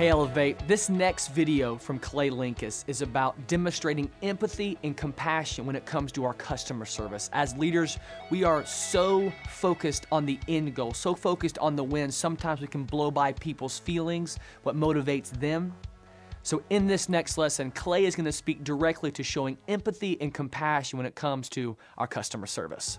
Hey 0.00 0.08
Elevate, 0.08 0.66
this 0.66 0.88
next 0.88 1.28
video 1.28 1.76
from 1.76 1.98
Clay 1.98 2.30
Linkus 2.30 2.84
is 2.86 3.02
about 3.02 3.36
demonstrating 3.46 4.10
empathy 4.22 4.78
and 4.82 4.96
compassion 4.96 5.66
when 5.66 5.76
it 5.76 5.84
comes 5.84 6.10
to 6.12 6.24
our 6.24 6.32
customer 6.32 6.86
service. 6.86 7.28
As 7.34 7.54
leaders, 7.58 7.98
we 8.30 8.42
are 8.42 8.64
so 8.64 9.30
focused 9.50 10.06
on 10.10 10.24
the 10.24 10.40
end 10.48 10.74
goal, 10.74 10.94
so 10.94 11.14
focused 11.14 11.58
on 11.58 11.76
the 11.76 11.84
win, 11.84 12.10
sometimes 12.10 12.62
we 12.62 12.66
can 12.66 12.84
blow 12.84 13.10
by 13.10 13.32
people's 13.34 13.78
feelings, 13.78 14.38
what 14.62 14.74
motivates 14.74 15.38
them. 15.38 15.74
So, 16.44 16.62
in 16.70 16.86
this 16.86 17.10
next 17.10 17.36
lesson, 17.36 17.70
Clay 17.70 18.06
is 18.06 18.16
going 18.16 18.24
to 18.24 18.32
speak 18.32 18.64
directly 18.64 19.12
to 19.12 19.22
showing 19.22 19.58
empathy 19.68 20.16
and 20.22 20.32
compassion 20.32 20.96
when 20.96 21.04
it 21.04 21.14
comes 21.14 21.50
to 21.50 21.76
our 21.98 22.06
customer 22.06 22.46
service. 22.46 22.98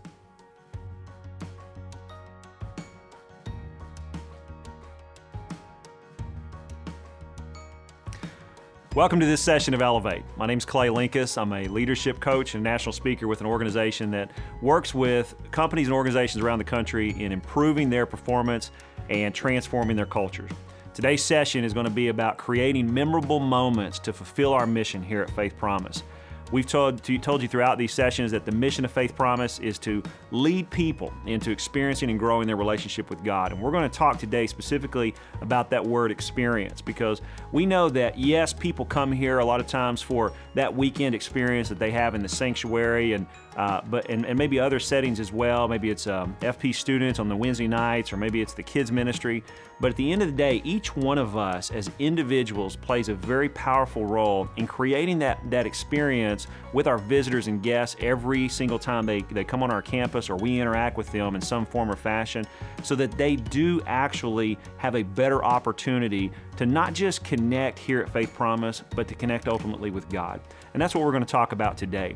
Welcome 8.94 9.22
to 9.22 9.26
this 9.26 9.40
session 9.40 9.74
of 9.74 9.82
Elevate. 9.82 10.24
My 10.36 10.46
name 10.46 10.58
is 10.58 10.66
Clay 10.66 10.90
Linkus. 10.90 11.42
I'm 11.42 11.54
a 11.54 11.66
leadership 11.70 12.20
coach 12.20 12.56
and 12.56 12.64
national 12.64 12.92
speaker 12.92 13.26
with 13.26 13.40
an 13.40 13.48
organization 13.48 14.12
that 14.12 14.32
works 14.62 14.94
with 14.94 15.34
companies 15.52 15.88
and 15.88 15.94
organizations 15.94 16.44
around 16.44 16.60
the 16.60 16.66
country 16.66 17.12
in 17.12 17.32
improving 17.32 17.90
their 17.90 18.06
performance 18.06 18.72
and 19.10 19.34
transforming 19.34 19.96
their 19.96 20.06
cultures. 20.06 20.52
Today's 20.94 21.24
session 21.24 21.64
is 21.64 21.72
going 21.74 21.86
to 21.86 21.90
be 21.90 22.10
about 22.10 22.38
creating 22.38 22.94
memorable 22.94 23.40
moments 23.40 23.98
to 24.00 24.12
fulfill 24.12 24.52
our 24.52 24.68
mission 24.68 25.02
here 25.02 25.22
at 25.22 25.30
Faith 25.30 25.56
Promise. 25.56 26.04
We've 26.52 26.66
told, 26.66 27.02
told 27.22 27.42
you 27.42 27.48
throughout 27.48 27.78
these 27.78 27.94
sessions 27.94 28.32
that 28.32 28.46
the 28.46 28.52
mission 28.52 28.84
of 28.84 28.92
Faith 28.92 29.16
Promise 29.16 29.60
is 29.60 29.80
to 29.80 30.04
lead 30.32 30.70
people 30.70 31.14
into 31.26 31.50
experiencing 31.50 32.10
and 32.10 32.20
growing 32.20 32.46
their 32.46 32.58
relationship 32.58 33.10
with 33.10 33.24
God. 33.24 33.54
And 33.54 33.62
we're 33.62 33.72
going 33.72 33.90
to 33.90 33.98
talk 33.98 34.20
today 34.20 34.48
specifically 34.48 35.16
about 35.42 35.70
that 35.70 35.86
word 35.86 36.12
experience 36.12 36.82
because 36.82 37.22
we 37.54 37.66
know 37.66 37.88
that, 37.90 38.18
yes, 38.18 38.52
people 38.52 38.84
come 38.84 39.14
here 39.14 39.40
a 39.40 39.46
lot 39.46 39.62
of 39.62 39.68
times 39.68 40.02
for 40.02 40.34
that 40.56 40.76
weekend 40.76 41.16
experience 41.16 41.70
that 41.70 41.80
they 41.80 41.92
have 41.92 42.16
in 42.16 42.22
the 42.22 42.30
sanctuary 42.30 43.14
and 43.14 43.26
uh, 43.58 43.82
but 43.90 44.10
and, 44.10 44.26
and, 44.26 44.38
maybe 44.38 44.60
other 44.60 44.80
settings 44.80 45.20
as 45.20 45.32
well. 45.34 45.68
Maybe 45.68 45.90
it's 45.90 46.08
um, 46.08 46.36
FP 46.42 46.74
students 46.74 47.20
on 47.20 47.28
the 47.28 47.36
Wednesday 47.36 47.68
nights, 47.68 48.14
or 48.14 48.18
maybe 48.18 48.42
it's 48.42 48.54
the 48.54 48.64
kids 48.64 48.92
ministry. 48.92 49.44
But 49.82 49.92
at 49.92 49.98
the 49.98 50.12
end 50.12 50.22
of 50.22 50.30
the 50.30 50.38
day, 50.38 50.62
each 50.64 50.96
one 50.96 51.18
of 51.18 51.36
us 51.36 51.70
as 51.72 51.90
individuals 52.00 52.76
plays 52.76 53.10
a 53.10 53.14
very 53.14 53.50
powerful 53.50 54.06
role 54.06 54.48
in 54.56 54.68
creating 54.68 55.20
that 55.20 55.40
that 55.50 55.66
experience 55.66 56.48
with 56.72 56.88
our 56.88 56.98
visitors 56.98 57.48
and 57.48 57.62
guests 57.62 57.98
every 58.00 58.48
single 58.48 58.80
time 58.80 59.06
they, 59.06 59.22
they 59.24 59.44
come 59.44 59.64
on 59.64 59.72
our 59.72 59.82
campus 59.82 60.30
or 60.30 60.38
we 60.38 60.60
interact 60.60 60.96
with 60.98 61.12
them 61.12 61.36
in 61.36 61.42
some 61.42 61.66
form 61.66 61.92
or 61.92 61.96
fashion, 61.98 62.46
so 62.84 62.96
that 62.96 63.12
they 63.18 63.36
do 63.36 63.82
actually 63.86 64.58
have 64.78 64.96
a 64.96 65.04
better 65.04 65.44
opportunity 65.44 66.32
to 66.56 66.66
not 66.66 66.94
just 66.94 67.24
connect 67.26 67.78
here 67.78 68.00
at 68.00 68.10
Faith 68.10 68.34
Promise, 68.34 68.84
but 68.96 69.08
to 69.10 69.16
connect 69.16 69.48
ultimately 69.48 69.90
with 69.90 70.08
God. 70.10 70.40
And 70.74 70.82
that's 70.82 70.96
what 70.96 71.04
we're 71.04 71.12
going 71.12 71.26
to 71.26 71.32
talk 71.32 71.52
about 71.52 71.76
today. 71.76 72.14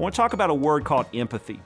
I 0.00 0.02
want 0.02 0.14
to 0.14 0.16
talk 0.16 0.32
about 0.32 0.48
a 0.48 0.54
word 0.54 0.86
called 0.86 1.04
empathy. 1.12 1.60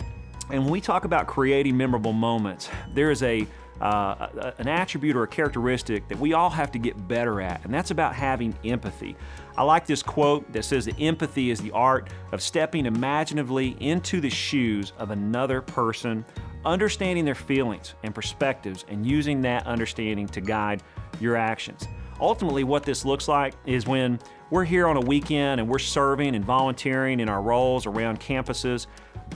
And 0.50 0.64
when 0.64 0.72
we 0.72 0.80
talk 0.80 1.04
about 1.04 1.28
creating 1.28 1.76
memorable 1.76 2.12
moments, 2.12 2.68
there 2.92 3.12
is 3.12 3.22
a 3.22 3.46
uh, 3.80 4.52
an 4.58 4.66
attribute 4.66 5.14
or 5.14 5.22
a 5.22 5.28
characteristic 5.28 6.08
that 6.08 6.18
we 6.18 6.32
all 6.32 6.50
have 6.50 6.72
to 6.72 6.78
get 6.78 7.06
better 7.06 7.40
at, 7.40 7.64
and 7.64 7.72
that's 7.72 7.92
about 7.92 8.12
having 8.12 8.52
empathy. 8.64 9.16
I 9.56 9.62
like 9.62 9.86
this 9.86 10.02
quote 10.02 10.52
that 10.52 10.64
says 10.64 10.86
that 10.86 11.00
empathy 11.00 11.50
is 11.50 11.60
the 11.60 11.70
art 11.70 12.08
of 12.32 12.42
stepping 12.42 12.86
imaginatively 12.86 13.76
into 13.78 14.20
the 14.20 14.30
shoes 14.30 14.92
of 14.98 15.12
another 15.12 15.60
person, 15.60 16.24
understanding 16.64 17.24
their 17.24 17.36
feelings 17.36 17.94
and 18.02 18.12
perspectives, 18.12 18.84
and 18.88 19.06
using 19.06 19.42
that 19.42 19.64
understanding 19.64 20.26
to 20.28 20.40
guide 20.40 20.82
your 21.20 21.36
actions. 21.36 21.86
Ultimately, 22.20 22.64
what 22.64 22.84
this 22.84 23.04
looks 23.04 23.28
like 23.28 23.54
is 23.66 23.86
when 23.86 24.18
we're 24.50 24.64
here 24.64 24.86
on 24.86 24.96
a 24.96 25.00
weekend 25.00 25.60
and 25.60 25.68
we're 25.68 25.78
serving 25.78 26.34
and 26.34 26.44
volunteering 26.44 27.20
in 27.20 27.28
our 27.28 27.42
roles 27.42 27.86
around 27.86 28.20
campuses, 28.20 28.86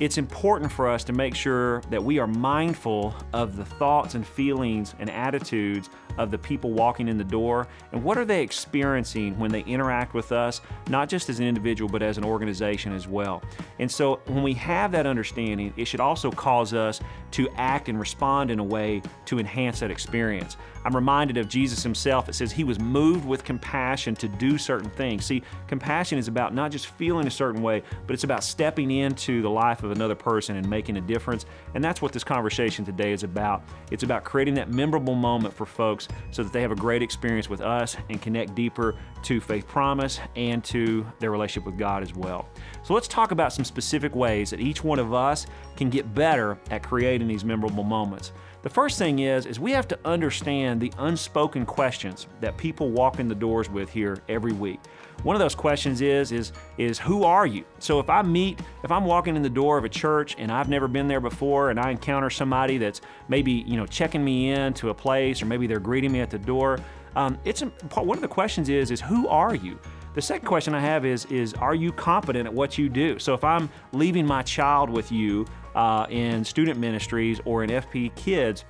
it's 0.01 0.17
important 0.17 0.71
for 0.71 0.89
us 0.89 1.03
to 1.05 1.13
make 1.13 1.35
sure 1.35 1.81
that 1.91 2.03
we 2.03 2.19
are 2.19 2.27
mindful 2.27 3.15
of 3.33 3.57
the 3.57 3.65
thoughts 3.65 4.15
and 4.15 4.27
feelings 4.27 4.95
and 5.01 5.11
attitudes 5.11 5.91
of 6.19 6.31
the 6.31 6.39
people 6.39 6.73
walking 6.73 7.09
in 7.09 7.17
the 7.17 7.25
door 7.25 7.67
and 7.93 8.03
what 8.03 8.19
are 8.19 8.25
they 8.25 8.43
experiencing 8.43 9.39
when 9.39 9.51
they 9.51 9.61
interact 9.63 10.15
with 10.15 10.33
us, 10.33 10.61
not 10.89 11.09
just 11.09 11.29
as 11.29 11.39
an 11.39 11.47
individual, 11.47 11.89
but 11.89 12.03
as 12.03 12.19
an 12.19 12.25
organization 12.25 12.93
as 12.93 13.09
well. 13.09 13.43
And 13.79 13.91
so 13.91 14.21
when 14.27 14.43
we 14.43 14.53
have 14.55 14.93
that 14.93 15.07
understanding, 15.07 15.73
it 15.77 15.87
should 15.87 16.01
also 16.01 16.31
cause 16.31 16.75
us 16.75 17.01
to 17.31 17.49
act 17.57 17.89
and 17.89 17.99
respond 17.99 18.51
in 18.51 18.59
a 18.59 18.65
way 18.65 19.03
to 19.27 19.39
enhance 19.39 19.81
that 19.81 19.91
experience. 19.91 20.57
I'm 20.85 20.95
reminded 20.95 21.37
of 21.37 21.49
Jesus 21.49 21.83
himself. 21.83 22.29
It 22.29 22.35
says 22.35 22.51
he 22.51 22.65
was 22.65 22.79
moved 22.79 23.27
with 23.27 23.45
compassion 23.45 24.15
to 24.17 24.29
do 24.29 24.57
certain 24.57 24.89
things. 24.91 25.27
See, 25.27 25.43
compassion 25.67 26.19
is 26.19 26.29
about 26.29 26.55
not 26.55 26.71
just 26.71 26.87
feeling 26.87 27.27
a 27.27 27.31
certain 27.31 27.63
way, 27.63 27.83
but 28.07 28.15
it's 28.15 28.25
about 28.25 28.43
stepping 28.43 28.91
into 28.91 29.43
the 29.43 29.51
life 29.51 29.83
of 29.83 29.91
another 29.91 30.15
person 30.15 30.57
and 30.57 30.69
making 30.69 30.97
a 30.97 31.01
difference. 31.01 31.45
And 31.75 31.85
that's 31.85 32.01
what 32.01 32.13
this 32.13 32.25
conversation 32.25 32.85
today 32.85 33.13
is 33.13 33.23
about. 33.23 33.63
It's 33.91 34.03
about 34.03 34.25
creating 34.25 34.55
that 34.55 34.71
memorable 34.71 35.15
moment 35.15 35.53
for 35.53 35.67
folks 35.67 36.08
so 36.31 36.43
that 36.43 36.53
they 36.53 36.63
have 36.63 36.73
a 36.73 36.77
great 36.77 37.03
experience 37.03 37.49
with 37.49 37.61
us 37.61 37.97
and 38.11 38.21
connect 38.21 38.55
deeper 38.55 38.97
to 39.23 39.41
Faith 39.41 39.67
Promise 39.67 40.21
and 40.37 40.63
to 40.65 41.07
their 41.19 41.31
relationship 41.31 41.67
with 41.67 41.79
God 41.79 42.03
as 42.03 42.15
well. 42.15 42.49
So 42.83 42.95
let's 42.95 43.09
talk 43.09 43.31
about 43.31 43.53
some 43.53 43.65
specific 43.65 44.15
ways 44.15 44.51
that 44.51 44.61
each 44.61 44.85
one 44.85 44.99
of 44.99 45.15
us 45.15 45.47
can 45.77 45.91
get 45.91 46.15
better 46.15 46.59
at 46.71 46.83
creating 46.83 47.29
these 47.29 47.45
memorable 47.45 47.85
moments. 47.85 48.33
The 48.63 48.71
first 48.71 48.99
thing 48.99 49.21
is 49.21 49.47
is 49.47 49.61
we 49.61 49.73
have 49.73 49.89
to 49.89 49.99
understand 50.05 50.81
the 50.81 50.93
unspoken 50.99 51.65
questions 51.65 52.27
that 52.41 52.57
people 52.57 52.91
walk 52.91 53.21
in 53.21 53.29
the 53.29 53.35
doors 53.35 53.71
with 53.71 53.89
here 53.89 54.19
every 54.29 54.53
week. 54.53 54.81
One 55.25 55.35
of 55.35 55.41
those 55.41 55.55
questions 55.55 56.01
is 56.01 56.31
is 56.31 56.53
is 56.77 56.99
who 56.99 57.25
are 57.25 57.47
you? 57.47 57.65
So 57.81 57.99
if 57.99 58.09
I 58.09 58.23
meet 58.23 58.61
if 58.85 58.93
I'm 58.93 59.05
walking 59.05 59.35
in 59.35 59.43
the 59.43 59.51
door 59.51 59.77
of 59.77 59.85
a 59.85 59.89
church 59.89 60.37
and 60.39 60.51
I've 60.51 60.69
never 60.69 60.87
been 60.87 61.09
there 61.09 61.21
before 61.21 61.71
and 61.71 61.81
I 61.81 61.91
encounter 61.91 62.31
somebody 62.31 62.79
that's 62.79 63.01
maybe, 63.29 63.53
you 63.53 63.77
know, 63.77 63.87
checking 63.87 64.25
me 64.25 64.53
in 64.53 64.75
to 64.75 64.91
a 64.91 64.95
place 64.95 65.43
or 65.43 65.47
maybe 65.47 65.67
they're 65.67 65.81
greeting 65.81 66.13
me 66.13 66.21
at 66.21 66.31
the 66.31 66.39
door, 66.39 66.79
um, 67.17 67.37
it's 67.45 67.63
one 67.95 68.17
of 68.17 68.23
the 68.23 68.29
questions 68.29 68.69
is 68.69 68.93
is 68.93 69.01
who 69.01 69.27
are 69.27 69.57
you? 69.57 69.79
The 70.15 70.23
second 70.23 70.47
question 70.47 70.73
I 70.75 70.81
have 70.81 71.05
is 71.05 71.25
is 71.27 71.53
are 71.55 71.75
you 71.75 71.91
competent 71.91 72.47
at 72.47 72.55
what 72.55 72.79
you 72.79 72.89
do? 72.89 73.19
So 73.19 73.35
if 73.35 73.43
I'm 73.43 73.69
leaving 73.93 74.25
my 74.25 74.43
child 74.43 74.89
with 74.89 75.11
you 75.11 75.47
uh, 75.75 76.07
in 76.11 76.45
student 76.45 76.79
ministries 76.79 77.41
or 77.45 77.65
in 77.65 77.71
FP 77.71 78.15
Kids, 78.15 78.65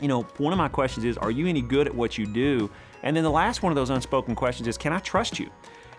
you 0.00 0.08
know, 0.08 0.22
one 0.38 0.52
of 0.52 0.58
my 0.58 0.68
questions 0.68 1.04
is, 1.04 1.18
are 1.18 1.30
you 1.30 1.46
any 1.46 1.62
good 1.62 1.86
at 1.86 1.94
what 1.94 2.16
you 2.16 2.26
do? 2.26 2.70
And 3.02 3.16
then 3.16 3.24
the 3.24 3.30
last 3.30 3.62
one 3.62 3.72
of 3.72 3.76
those 3.76 3.90
unspoken 3.90 4.34
questions 4.34 4.68
is, 4.68 4.76
can 4.76 4.92
I 4.92 4.98
trust 4.98 5.38
you? 5.38 5.50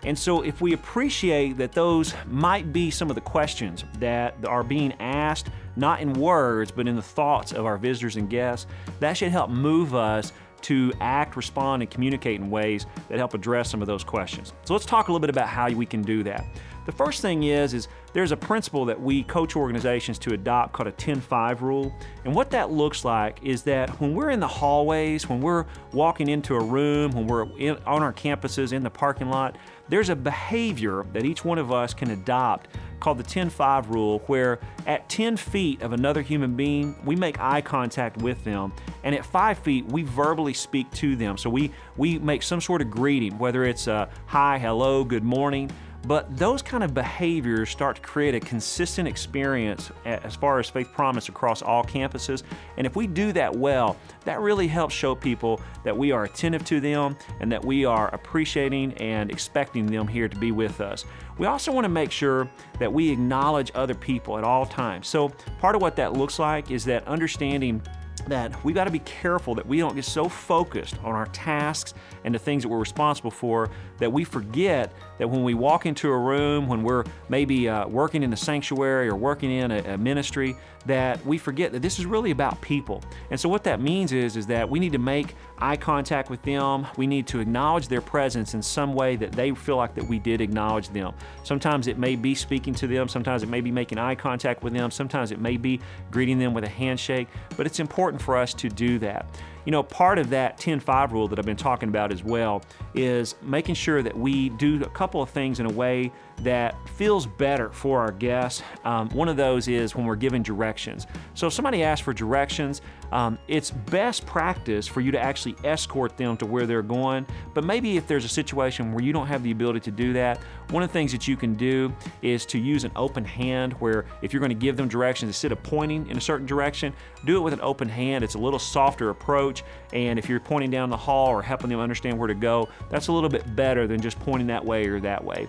And 0.04 0.18
so, 0.18 0.42
if 0.42 0.60
we 0.60 0.72
appreciate 0.72 1.56
that 1.58 1.72
those 1.72 2.14
might 2.26 2.72
be 2.72 2.90
some 2.90 3.08
of 3.08 3.14
the 3.14 3.20
questions 3.20 3.84
that 3.98 4.34
are 4.46 4.64
being 4.64 4.92
asked, 5.00 5.48
not 5.76 6.00
in 6.00 6.12
words, 6.12 6.72
but 6.72 6.88
in 6.88 6.96
the 6.96 7.02
thoughts 7.02 7.52
of 7.52 7.66
our 7.66 7.78
visitors 7.78 8.16
and 8.16 8.28
guests, 8.28 8.66
that 8.98 9.16
should 9.16 9.30
help 9.30 9.50
move 9.50 9.94
us 9.94 10.32
to 10.62 10.92
act, 11.00 11.36
respond, 11.36 11.82
and 11.82 11.90
communicate 11.90 12.40
in 12.40 12.50
ways 12.50 12.86
that 13.08 13.18
help 13.18 13.34
address 13.34 13.70
some 13.70 13.80
of 13.80 13.86
those 13.86 14.02
questions. 14.02 14.52
So, 14.64 14.74
let's 14.74 14.86
talk 14.86 15.08
a 15.08 15.12
little 15.12 15.20
bit 15.20 15.30
about 15.30 15.48
how 15.48 15.70
we 15.70 15.86
can 15.86 16.02
do 16.02 16.24
that. 16.24 16.44
The 16.84 16.92
first 16.92 17.22
thing 17.22 17.44
is, 17.44 17.74
is 17.74 17.88
there's 18.12 18.32
a 18.32 18.36
principle 18.36 18.84
that 18.86 19.00
we 19.00 19.22
coach 19.22 19.56
organizations 19.56 20.18
to 20.20 20.34
adopt 20.34 20.72
called 20.72 20.88
a 20.88 20.92
10-5 20.92 21.60
rule. 21.60 21.94
And 22.24 22.34
what 22.34 22.50
that 22.50 22.70
looks 22.70 23.04
like 23.04 23.38
is 23.42 23.62
that 23.62 23.88
when 24.00 24.14
we're 24.14 24.30
in 24.30 24.40
the 24.40 24.48
hallways, 24.48 25.28
when 25.28 25.40
we're 25.40 25.64
walking 25.92 26.28
into 26.28 26.54
a 26.56 26.62
room, 26.62 27.12
when 27.12 27.26
we're 27.26 27.46
in, 27.56 27.76
on 27.86 28.02
our 28.02 28.12
campuses, 28.12 28.72
in 28.72 28.82
the 28.82 28.90
parking 28.90 29.30
lot, 29.30 29.56
there's 29.88 30.08
a 30.08 30.16
behavior 30.16 31.04
that 31.12 31.24
each 31.24 31.44
one 31.44 31.58
of 31.58 31.70
us 31.70 31.94
can 31.94 32.10
adopt 32.10 32.68
called 33.02 33.18
the 33.18 33.24
10-5 33.24 33.90
rule 33.90 34.20
where 34.26 34.60
at 34.86 35.08
10 35.08 35.36
feet 35.36 35.82
of 35.82 35.92
another 35.92 36.22
human 36.22 36.54
being, 36.54 36.94
we 37.04 37.16
make 37.16 37.40
eye 37.40 37.60
contact 37.60 38.16
with 38.18 38.42
them. 38.44 38.72
And 39.02 39.12
at 39.12 39.26
five 39.26 39.58
feet, 39.58 39.84
we 39.86 40.04
verbally 40.04 40.54
speak 40.54 40.88
to 40.92 41.16
them. 41.16 41.36
So 41.36 41.50
we, 41.50 41.72
we 41.96 42.20
make 42.20 42.44
some 42.44 42.60
sort 42.60 42.80
of 42.80 42.90
greeting, 42.90 43.36
whether 43.38 43.64
it's 43.64 43.88
a 43.88 44.08
hi, 44.26 44.56
hello, 44.56 45.02
good 45.02 45.24
morning, 45.24 45.68
but 46.06 46.36
those 46.36 46.62
kind 46.62 46.82
of 46.82 46.94
behaviors 46.94 47.70
start 47.70 47.96
to 47.96 48.02
create 48.02 48.34
a 48.34 48.40
consistent 48.40 49.06
experience 49.06 49.90
as 50.04 50.34
far 50.34 50.58
as 50.58 50.68
Faith 50.68 50.92
Promise 50.92 51.28
across 51.28 51.62
all 51.62 51.84
campuses. 51.84 52.42
And 52.76 52.86
if 52.86 52.96
we 52.96 53.06
do 53.06 53.32
that 53.32 53.54
well, 53.54 53.96
that 54.24 54.40
really 54.40 54.66
helps 54.66 54.94
show 54.94 55.14
people 55.14 55.60
that 55.84 55.96
we 55.96 56.10
are 56.10 56.24
attentive 56.24 56.64
to 56.66 56.80
them 56.80 57.16
and 57.40 57.50
that 57.52 57.64
we 57.64 57.84
are 57.84 58.12
appreciating 58.14 58.94
and 58.94 59.30
expecting 59.30 59.86
them 59.86 60.08
here 60.08 60.28
to 60.28 60.36
be 60.36 60.50
with 60.50 60.80
us. 60.80 61.04
We 61.38 61.46
also 61.46 61.72
want 61.72 61.84
to 61.84 61.88
make 61.88 62.10
sure 62.10 62.50
that 62.78 62.92
we 62.92 63.10
acknowledge 63.10 63.70
other 63.74 63.94
people 63.94 64.38
at 64.38 64.44
all 64.44 64.66
times. 64.66 65.06
So, 65.08 65.28
part 65.60 65.74
of 65.76 65.82
what 65.82 65.96
that 65.96 66.14
looks 66.14 66.38
like 66.38 66.70
is 66.70 66.84
that 66.84 67.06
understanding 67.06 67.80
that 68.28 68.64
we 68.64 68.72
got 68.72 68.84
to 68.84 68.90
be 68.90 69.00
careful 69.00 69.54
that 69.54 69.66
we 69.66 69.78
don't 69.78 69.94
get 69.94 70.04
so 70.04 70.28
focused 70.28 70.96
on 71.02 71.14
our 71.14 71.26
tasks 71.26 71.94
and 72.24 72.34
the 72.34 72.38
things 72.38 72.62
that 72.62 72.68
we're 72.68 72.78
responsible 72.78 73.30
for 73.30 73.70
that 74.02 74.10
we 74.10 74.24
forget 74.24 74.92
that 75.18 75.30
when 75.30 75.44
we 75.44 75.54
walk 75.54 75.86
into 75.86 76.10
a 76.10 76.18
room, 76.18 76.66
when 76.66 76.82
we're 76.82 77.04
maybe 77.28 77.68
uh, 77.68 77.86
working 77.86 78.24
in 78.24 78.32
a 78.32 78.36
sanctuary 78.36 79.06
or 79.06 79.14
working 79.14 79.52
in 79.52 79.70
a, 79.70 79.94
a 79.94 79.96
ministry, 79.96 80.56
that 80.86 81.24
we 81.24 81.38
forget 81.38 81.70
that 81.70 81.82
this 81.82 82.00
is 82.00 82.06
really 82.06 82.32
about 82.32 82.60
people. 82.60 83.00
And 83.30 83.38
so 83.38 83.48
what 83.48 83.62
that 83.62 83.80
means 83.80 84.10
is, 84.10 84.36
is 84.36 84.44
that 84.48 84.68
we 84.68 84.80
need 84.80 84.90
to 84.90 84.98
make 84.98 85.36
eye 85.58 85.76
contact 85.76 86.30
with 86.30 86.42
them. 86.42 86.84
We 86.96 87.06
need 87.06 87.28
to 87.28 87.38
acknowledge 87.38 87.86
their 87.86 88.00
presence 88.00 88.54
in 88.54 88.62
some 88.62 88.92
way 88.92 89.14
that 89.14 89.30
they 89.30 89.52
feel 89.52 89.76
like 89.76 89.94
that 89.94 90.04
we 90.04 90.18
did 90.18 90.40
acknowledge 90.40 90.88
them. 90.88 91.14
Sometimes 91.44 91.86
it 91.86 91.96
may 91.96 92.16
be 92.16 92.34
speaking 92.34 92.74
to 92.74 92.88
them, 92.88 93.08
sometimes 93.08 93.44
it 93.44 93.48
may 93.48 93.60
be 93.60 93.70
making 93.70 93.98
eye 93.98 94.16
contact 94.16 94.64
with 94.64 94.72
them, 94.72 94.90
sometimes 94.90 95.30
it 95.30 95.40
may 95.40 95.56
be 95.56 95.80
greeting 96.10 96.40
them 96.40 96.54
with 96.54 96.64
a 96.64 96.68
handshake, 96.68 97.28
but 97.56 97.66
it's 97.66 97.78
important 97.78 98.20
for 98.20 98.36
us 98.36 98.52
to 98.54 98.68
do 98.68 98.98
that. 98.98 99.26
You 99.64 99.72
know, 99.72 99.82
part 99.82 100.18
of 100.18 100.30
that 100.30 100.58
10 100.58 100.80
5 100.80 101.12
rule 101.12 101.28
that 101.28 101.38
I've 101.38 101.46
been 101.46 101.56
talking 101.56 101.88
about 101.88 102.12
as 102.12 102.24
well 102.24 102.62
is 102.94 103.36
making 103.42 103.76
sure 103.76 104.02
that 104.02 104.16
we 104.16 104.48
do 104.50 104.82
a 104.82 104.88
couple 104.90 105.22
of 105.22 105.30
things 105.30 105.60
in 105.60 105.66
a 105.66 105.72
way 105.72 106.10
that 106.42 106.76
feels 106.90 107.26
better 107.26 107.70
for 107.70 108.00
our 108.00 108.12
guests. 108.12 108.62
Um, 108.84 109.08
one 109.10 109.28
of 109.28 109.36
those 109.36 109.68
is 109.68 109.94
when 109.94 110.06
we're 110.06 110.16
giving 110.16 110.42
directions. 110.42 111.06
So 111.34 111.46
if 111.46 111.52
somebody 111.52 111.82
asks 111.82 112.04
for 112.04 112.12
directions, 112.12 112.82
um, 113.12 113.38
it's 113.46 113.70
best 113.70 114.24
practice 114.24 114.86
for 114.86 115.00
you 115.00 115.12
to 115.12 115.20
actually 115.20 115.54
escort 115.64 116.16
them 116.16 116.36
to 116.38 116.46
where 116.46 116.66
they're 116.66 116.82
going. 116.82 117.26
But 117.52 117.64
maybe 117.64 117.96
if 117.96 118.06
there's 118.06 118.24
a 118.24 118.28
situation 118.28 118.92
where 118.92 119.04
you 119.04 119.12
don't 119.12 119.26
have 119.26 119.42
the 119.42 119.50
ability 119.50 119.80
to 119.80 119.90
do 119.90 120.12
that, 120.14 120.38
one 120.70 120.82
of 120.82 120.88
the 120.88 120.92
things 120.92 121.12
that 121.12 121.28
you 121.28 121.36
can 121.36 121.54
do 121.54 121.94
is 122.22 122.46
to 122.46 122.58
use 122.58 122.84
an 122.84 122.92
open 122.96 123.24
hand 123.24 123.74
where 123.74 124.06
if 124.22 124.32
you're 124.32 124.40
going 124.40 124.48
to 124.50 124.54
give 124.54 124.76
them 124.76 124.88
directions, 124.88 125.28
instead 125.28 125.52
of 125.52 125.62
pointing 125.62 126.08
in 126.08 126.16
a 126.16 126.20
certain 126.20 126.46
direction, 126.46 126.94
do 127.26 127.36
it 127.36 127.40
with 127.40 127.52
an 127.52 127.60
open 127.60 127.88
hand. 127.88 128.24
It's 128.24 128.34
a 128.34 128.38
little 128.38 128.58
softer 128.58 129.10
approach. 129.10 129.62
And 129.92 130.18
if 130.18 130.28
you're 130.28 130.40
pointing 130.40 130.70
down 130.70 130.88
the 130.88 130.96
hall 130.96 131.28
or 131.28 131.42
helping 131.42 131.68
them 131.68 131.80
understand 131.80 132.18
where 132.18 132.28
to 132.28 132.34
go, 132.34 132.68
that's 132.88 133.08
a 133.08 133.12
little 133.12 133.28
bit 133.28 133.54
better 133.54 133.86
than 133.86 134.00
just 134.00 134.18
pointing 134.20 134.46
that 134.46 134.64
way 134.64 134.86
or 134.86 135.00
that 135.00 135.22
way. 135.22 135.48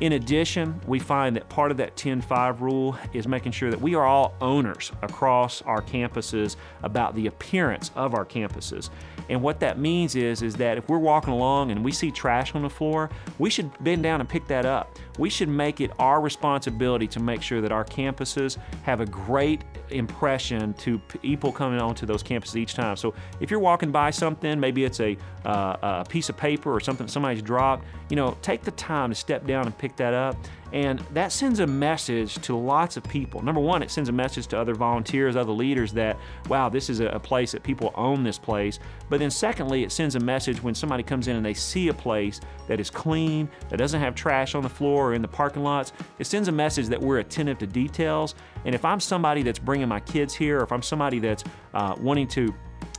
In 0.00 0.14
addition, 0.14 0.80
we 0.88 0.98
find 0.98 1.36
that 1.36 1.48
part 1.48 1.70
of 1.70 1.76
that 1.76 1.96
10 1.96 2.20
5 2.20 2.62
rule 2.62 2.98
is 3.12 3.28
making 3.28 3.52
sure 3.52 3.70
that 3.70 3.80
we 3.80 3.94
are 3.94 4.04
all 4.04 4.34
owners 4.40 4.90
across 5.02 5.62
our 5.62 5.80
campuses 5.80 6.56
about 6.82 7.14
the 7.14 7.28
appearance 7.28 7.92
of 7.94 8.12
our 8.12 8.24
campuses. 8.24 8.90
And 9.28 9.40
what 9.40 9.60
that 9.60 9.78
means 9.78 10.16
is, 10.16 10.42
is 10.42 10.56
that 10.56 10.78
if 10.78 10.88
we're 10.88 10.98
walking 10.98 11.32
along 11.32 11.70
and 11.70 11.84
we 11.84 11.92
see 11.92 12.10
trash 12.10 12.54
on 12.56 12.62
the 12.62 12.68
floor, 12.68 13.08
we 13.38 13.50
should 13.50 13.70
bend 13.82 14.02
down 14.02 14.20
and 14.20 14.28
pick 14.28 14.46
that 14.48 14.66
up. 14.66 14.98
We 15.18 15.30
should 15.30 15.48
make 15.48 15.80
it 15.80 15.92
our 15.98 16.20
responsibility 16.20 17.06
to 17.08 17.20
make 17.20 17.40
sure 17.40 17.60
that 17.60 17.70
our 17.70 17.84
campuses 17.84 18.58
have 18.82 19.00
a 19.00 19.06
great 19.06 19.62
impression 19.94 20.74
to 20.74 20.98
people 20.98 21.52
coming 21.52 21.80
onto 21.80 22.06
those 22.06 22.22
campuses 22.22 22.56
each 22.56 22.74
time. 22.74 22.96
So 22.96 23.14
if 23.40 23.50
you're 23.50 23.60
walking 23.60 23.90
by 23.90 24.10
something, 24.10 24.58
maybe 24.58 24.84
it's 24.84 25.00
a, 25.00 25.16
uh, 25.44 25.76
a 25.82 26.04
piece 26.08 26.28
of 26.28 26.36
paper 26.36 26.72
or 26.72 26.80
something 26.80 27.08
somebody's 27.08 27.42
dropped, 27.42 27.84
you 28.10 28.16
know, 28.16 28.36
take 28.42 28.62
the 28.62 28.72
time 28.72 29.10
to 29.10 29.14
step 29.14 29.46
down 29.46 29.66
and 29.66 29.76
pick 29.76 29.96
that 29.96 30.14
up 30.14 30.36
and 30.74 30.98
that 31.12 31.30
sends 31.30 31.60
a 31.60 31.66
message 31.68 32.34
to 32.38 32.56
lots 32.56 32.96
of 32.96 33.04
people. 33.04 33.40
Number 33.40 33.60
one, 33.60 33.80
it 33.80 33.92
sends 33.92 34.08
a 34.08 34.12
message 34.12 34.48
to 34.48 34.58
other 34.58 34.74
volunteers, 34.74 35.36
other 35.36 35.52
leaders 35.52 35.92
that, 35.92 36.18
wow, 36.48 36.68
this 36.68 36.90
is 36.90 36.98
a 36.98 37.20
place 37.20 37.52
that 37.52 37.62
people 37.62 37.92
own 37.94 38.24
this 38.24 38.38
place. 38.38 38.80
But 39.08 39.20
then, 39.20 39.30
secondly, 39.30 39.84
it 39.84 39.92
sends 39.92 40.16
a 40.16 40.20
message 40.20 40.60
when 40.60 40.74
somebody 40.74 41.04
comes 41.04 41.28
in 41.28 41.36
and 41.36 41.46
they 41.46 41.54
see 41.54 41.88
a 41.88 41.94
place 41.94 42.40
that 42.66 42.80
is 42.80 42.90
clean, 42.90 43.48
that 43.68 43.76
doesn't 43.76 44.00
have 44.00 44.16
trash 44.16 44.56
on 44.56 44.64
the 44.64 44.68
floor 44.68 45.10
or 45.10 45.14
in 45.14 45.22
the 45.22 45.28
parking 45.28 45.62
lots. 45.62 45.92
It 46.18 46.26
sends 46.26 46.48
a 46.48 46.52
message 46.52 46.88
that 46.88 47.00
we're 47.00 47.20
attentive 47.20 47.58
to 47.58 47.68
details. 47.68 48.34
And 48.64 48.74
if 48.74 48.84
I'm 48.84 48.98
somebody 48.98 49.44
that's 49.44 49.60
bringing 49.60 49.86
my 49.86 50.00
kids 50.00 50.34
here, 50.34 50.58
or 50.58 50.64
if 50.64 50.72
I'm 50.72 50.82
somebody 50.82 51.20
that's 51.20 51.44
uh, 51.72 51.94
wanting 52.00 52.26
to 52.28 52.52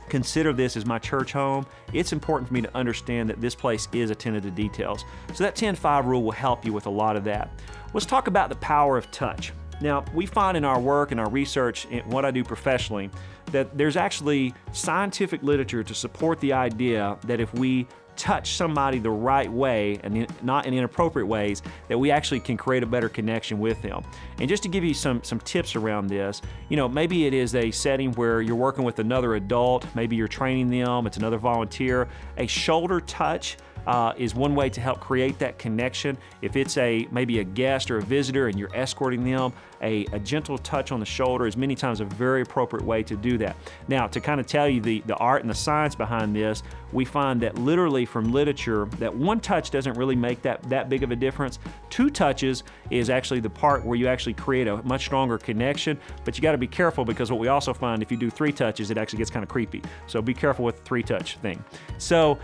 consider 0.08 0.52
this 0.52 0.76
as 0.76 0.86
my 0.86 0.98
church 0.98 1.32
home, 1.32 1.66
it's 1.92 2.12
important 2.12 2.48
for 2.48 2.54
me 2.54 2.62
to 2.62 2.76
understand 2.76 3.28
that 3.30 3.40
this 3.40 3.54
place 3.54 3.88
is 3.92 4.10
attended 4.10 4.42
to 4.44 4.50
details. 4.50 5.04
So 5.34 5.44
that 5.44 5.54
10-5 5.54 6.04
rule 6.04 6.22
will 6.22 6.32
help 6.32 6.64
you 6.64 6.72
with 6.72 6.86
a 6.86 6.90
lot 6.90 7.16
of 7.16 7.24
that. 7.24 7.50
Let's 7.94 8.06
talk 8.06 8.26
about 8.26 8.48
the 8.48 8.56
power 8.56 8.96
of 8.96 9.10
touch. 9.10 9.52
Now, 9.80 10.04
we 10.14 10.26
find 10.26 10.56
in 10.56 10.64
our 10.64 10.80
work 10.80 11.10
and 11.10 11.20
our 11.20 11.28
research 11.28 11.86
and 11.90 12.04
what 12.06 12.24
I 12.24 12.30
do 12.30 12.42
professionally 12.42 13.10
that 13.52 13.76
there's 13.78 13.96
actually 13.96 14.54
scientific 14.72 15.42
literature 15.42 15.82
to 15.82 15.94
support 15.94 16.40
the 16.40 16.52
idea 16.52 17.16
that 17.24 17.40
if 17.40 17.52
we 17.54 17.86
touch 18.16 18.54
somebody 18.54 18.98
the 18.98 19.10
right 19.10 19.50
way 19.50 20.00
and 20.02 20.26
not 20.42 20.66
in 20.66 20.74
inappropriate 20.74 21.28
ways, 21.28 21.62
that 21.88 21.98
we 21.98 22.10
actually 22.10 22.40
can 22.40 22.56
create 22.56 22.82
a 22.82 22.86
better 22.86 23.08
connection 23.08 23.58
with 23.58 23.80
them. 23.82 24.02
And 24.38 24.48
just 24.48 24.62
to 24.64 24.68
give 24.68 24.84
you 24.84 24.94
some 24.94 25.22
some 25.22 25.40
tips 25.40 25.76
around 25.76 26.08
this, 26.08 26.42
you 26.68 26.76
know, 26.76 26.88
maybe 26.88 27.26
it 27.26 27.34
is 27.34 27.54
a 27.54 27.70
setting 27.70 28.12
where 28.12 28.40
you're 28.40 28.56
working 28.56 28.84
with 28.84 28.98
another 28.98 29.34
adult, 29.34 29.86
maybe 29.94 30.16
you're 30.16 30.28
training 30.28 30.68
them, 30.70 31.06
it's 31.06 31.16
another 31.16 31.38
volunteer. 31.38 32.08
A 32.36 32.46
shoulder 32.46 33.00
touch 33.00 33.56
uh, 33.86 34.12
is 34.16 34.34
one 34.34 34.54
way 34.54 34.68
to 34.70 34.80
help 34.80 35.00
create 35.00 35.38
that 35.38 35.58
connection. 35.58 36.16
If 36.42 36.56
it's 36.56 36.76
a 36.76 37.06
maybe 37.10 37.40
a 37.40 37.44
guest 37.44 37.90
or 37.90 37.98
a 37.98 38.02
visitor 38.02 38.48
and 38.48 38.58
you're 38.58 38.74
escorting 38.74 39.24
them, 39.24 39.52
a, 39.82 40.06
a 40.12 40.18
gentle 40.18 40.58
touch 40.58 40.92
on 40.92 41.00
the 41.00 41.06
shoulder 41.06 41.46
is 41.46 41.56
many 41.56 41.74
times 41.74 42.00
a 42.00 42.04
very 42.04 42.42
appropriate 42.42 42.84
way 42.84 43.02
to 43.02 43.16
do 43.16 43.36
that. 43.38 43.56
Now, 43.88 44.06
to 44.06 44.20
kind 44.20 44.40
of 44.40 44.46
tell 44.46 44.68
you 44.68 44.80
the, 44.80 45.02
the 45.06 45.16
art 45.16 45.42
and 45.42 45.50
the 45.50 45.54
science 45.54 45.94
behind 45.94 46.34
this, 46.34 46.62
we 46.92 47.04
find 47.04 47.40
that 47.42 47.56
literally 47.56 48.04
from 48.04 48.32
literature 48.32 48.86
that 48.98 49.14
one 49.14 49.40
touch 49.40 49.70
doesn't 49.70 49.94
really 49.94 50.16
make 50.16 50.40
that, 50.42 50.62
that 50.70 50.88
big 50.88 51.02
of 51.02 51.10
a 51.10 51.16
difference. 51.16 51.58
Two 51.90 52.10
touches 52.10 52.62
is 52.90 53.10
actually 53.10 53.40
the 53.40 53.50
part 53.50 53.84
where 53.84 53.96
you 53.96 54.08
actually 54.08 54.34
create 54.34 54.66
a 54.66 54.78
much 54.84 55.04
stronger 55.04 55.36
connection, 55.38 55.98
but 56.24 56.36
you 56.36 56.42
got 56.42 56.52
to 56.52 56.58
be 56.58 56.66
careful 56.66 57.04
because 57.04 57.30
what 57.30 57.40
we 57.40 57.48
also 57.48 57.74
find 57.74 58.02
if 58.02 58.10
you 58.10 58.16
do 58.16 58.30
three 58.30 58.52
touches, 58.52 58.90
it 58.90 58.98
actually 58.98 59.18
gets 59.18 59.30
kind 59.30 59.42
of 59.42 59.48
creepy. 59.48 59.82
So 60.06 60.22
be 60.22 60.34
careful 60.34 60.64
with 60.64 60.78
the 60.78 60.82
three 60.84 61.02
touch 61.02 61.36
thing. 61.38 61.62
So 61.98 62.38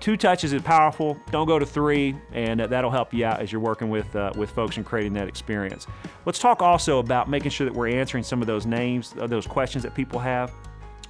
two 0.00 0.16
touches 0.16 0.52
is 0.52 0.62
powerful. 0.62 1.18
Don't 1.30 1.46
go 1.46 1.58
to 1.58 1.66
three, 1.66 2.16
and 2.32 2.60
that'll 2.60 2.90
help 2.90 3.12
you 3.12 3.24
out 3.24 3.40
as 3.40 3.52
you're 3.52 3.60
working 3.60 3.90
with 3.90 4.14
uh, 4.14 4.32
with 4.36 4.50
folks 4.50 4.76
and 4.76 4.86
creating 4.86 5.12
that 5.14 5.28
experience. 5.28 5.86
Let's 6.26 6.38
talk 6.38 6.62
also 6.62 6.98
about 6.98 7.28
making 7.28 7.50
sure 7.50 7.64
that 7.64 7.74
we're 7.74 7.88
answering 7.88 8.24
some 8.24 8.40
of 8.40 8.46
those 8.46 8.66
names, 8.66 9.14
uh, 9.18 9.26
those 9.26 9.46
questions 9.46 9.82
that 9.84 9.94
people 9.94 10.18
have. 10.18 10.52